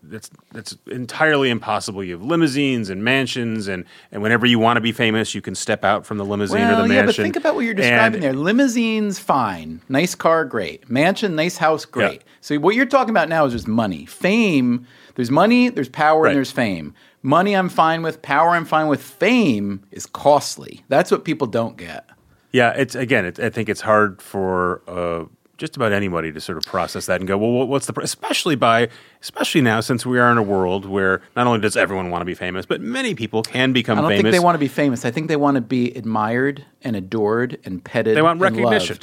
[0.02, 2.02] that's that's entirely impossible.
[2.02, 5.54] You have limousines and mansions, and, and whenever you want to be famous, you can
[5.54, 7.06] step out from the limousine or Well, the yeah, mansion.
[7.06, 8.32] but think about what you're describing And there.
[8.32, 9.82] Limousines, fine.
[9.90, 10.88] Nice car, great.
[10.88, 12.22] Mansion, nice house, great.
[12.22, 12.28] Yeah.
[12.40, 14.06] So what you're talking about now is just money.
[14.06, 16.30] Fame, there's money, there's power, Right.
[16.30, 16.94] and there's fame.
[17.22, 18.22] Money, I'm fine with.
[18.22, 19.02] Power, I'm fine with.
[19.02, 20.84] Fame is costly.
[20.88, 22.08] That's what people don't get.
[22.52, 23.24] Yeah, it's again.
[23.26, 25.24] It, I think it's hard for uh,
[25.58, 27.92] just about anybody to sort of process that and go, well, what's the?
[27.92, 28.88] pr-" Especially by,
[29.20, 32.26] especially now since we are in a world where not only does everyone want to
[32.26, 33.98] be famous, but many people can become famous.
[33.98, 34.32] I don't famous.
[34.32, 35.04] think they want to be famous.
[35.04, 38.16] I think they want to be admired and adored and petted.
[38.16, 38.98] They want and recognition.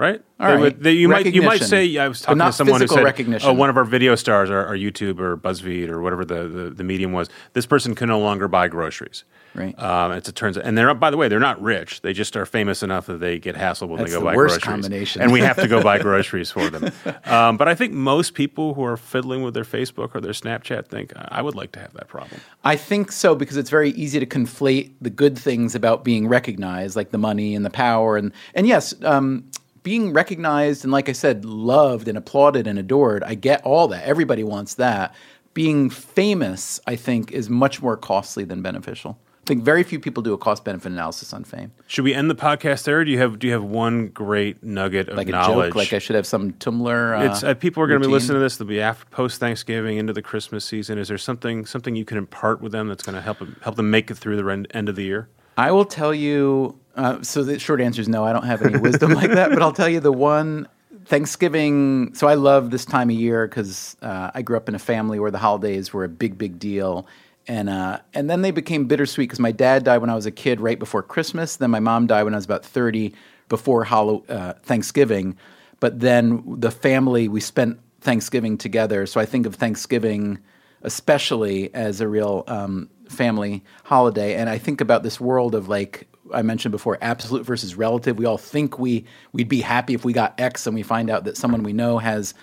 [0.00, 0.22] Right?
[0.40, 0.60] All They right.
[0.62, 3.48] would- they- you might you might say I was talking to someone who said, recognition.
[3.48, 6.70] "Oh, one of our video stars, or, or YouTube or BuzzFeed or whatever the, the,
[6.70, 7.28] the medium was.
[7.52, 9.76] This person can no longer buy groceries." Right.
[9.82, 12.00] Um, it's, turns and they're by the way they're not rich.
[12.02, 14.36] They just are famous enough that they get hassled when That's they go the buy
[14.36, 14.64] worst groceries.
[14.84, 15.22] combination.
[15.22, 16.90] And we have to go buy groceries for them.
[17.26, 20.86] Um, but I think most people who are fiddling with their Facebook or their Snapchat
[20.86, 22.40] think I would like to have that problem.
[22.64, 26.94] I think so because it's very easy to conflate the good things about being recognized,
[26.94, 29.44] like the money and the power, and and yes, um,
[29.82, 33.24] being recognized and like I said, loved and applauded and adored.
[33.24, 34.04] I get all that.
[34.04, 35.14] Everybody wants that.
[35.54, 39.18] Being famous, I think, is much more costly than beneficial.
[39.42, 41.72] I think very few people do a cost benefit analysis on fame.
[41.88, 43.04] Should we end the podcast there?
[43.04, 45.70] Do you have do you have one great nugget of Like a knowledge?
[45.70, 47.18] joke, like I should have some Tumblr.
[47.18, 48.58] Uh, it's uh, people are going to be listening to this.
[48.58, 50.98] They'll be after post Thanksgiving into the Christmas season.
[50.98, 53.74] Is there something something you can impart with them that's going to help them, help
[53.76, 55.28] them make it through the end of the year?
[55.56, 56.78] I will tell you.
[56.94, 58.24] Uh, so the short answer is no.
[58.24, 59.50] I don't have any wisdom like that.
[59.50, 60.68] But I'll tell you the one
[61.06, 62.14] Thanksgiving.
[62.14, 65.18] So I love this time of year because uh, I grew up in a family
[65.18, 67.06] where the holidays were a big, big deal,
[67.46, 70.30] and uh, and then they became bittersweet because my dad died when I was a
[70.30, 71.56] kid, right before Christmas.
[71.56, 73.14] Then my mom died when I was about thirty,
[73.48, 75.36] before Hallow- uh, Thanksgiving.
[75.78, 79.06] But then the family we spent Thanksgiving together.
[79.06, 80.38] So I think of Thanksgiving
[80.82, 84.34] especially as a real um, family holiday.
[84.34, 88.18] And I think about this world of like I mentioned before, absolute versus relative.
[88.18, 91.24] We all think we we'd be happy if we got X, and we find out
[91.24, 92.34] that someone we know has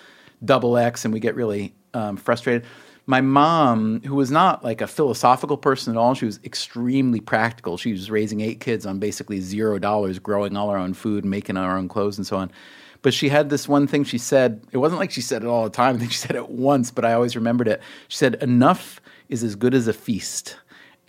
[0.44, 2.64] double X, and we get really um, frustrated.
[3.06, 7.78] My mom, who was not like a philosophical person at all, she was extremely practical.
[7.78, 11.56] She was raising eight kids on basically zero dollars, growing all our own food, making
[11.56, 12.52] our own clothes, and so on.
[13.00, 14.62] But she had this one thing she said.
[14.72, 15.96] It wasn't like she said it all the time.
[15.96, 17.80] I think she said it once, but I always remembered it.
[18.08, 20.56] She said, "Enough is as good as a feast."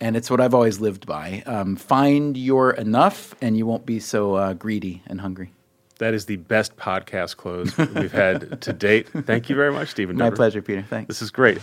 [0.00, 1.42] And it's what I've always lived by.
[1.44, 5.52] Um, find your enough, and you won't be so uh, greedy and hungry.
[5.98, 9.08] That is the best podcast close we've had to date.
[9.26, 10.16] Thank you very much, Stephen.
[10.16, 10.82] My pleasure, Peter.
[10.82, 11.08] Thanks.
[11.08, 11.58] This is great.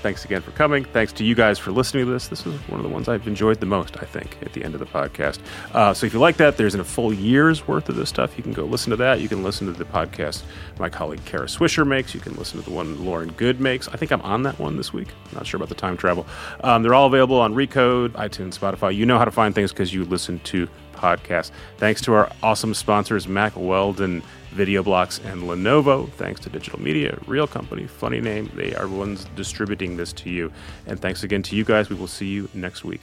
[0.00, 0.84] Thanks again for coming.
[0.84, 2.28] Thanks to you guys for listening to this.
[2.28, 4.74] This is one of the ones I've enjoyed the most, I think, at the end
[4.74, 5.40] of the podcast.
[5.74, 8.36] Uh, so if you like that, there's a full year's worth of this stuff.
[8.36, 9.20] You can go listen to that.
[9.20, 10.42] You can listen to the podcast
[10.78, 12.14] my colleague Kara Swisher makes.
[12.14, 13.88] You can listen to the one Lauren Goode makes.
[13.88, 15.08] I think I'm on that one this week.
[15.34, 16.26] not sure about the time travel.
[16.62, 18.94] Um, they're all available on Recode, iTunes, Spotify.
[18.94, 21.50] You know how to find things because you listen to podcasts.
[21.78, 24.22] Thanks to our awesome sponsors, Mack Weldon
[24.58, 26.10] Video Blocks, and Lenovo.
[26.14, 28.50] Thanks to Digital Media, real company, funny name.
[28.56, 30.50] They are the ones distributing this to you.
[30.84, 31.88] And thanks again to you guys.
[31.88, 33.02] We will see you next week.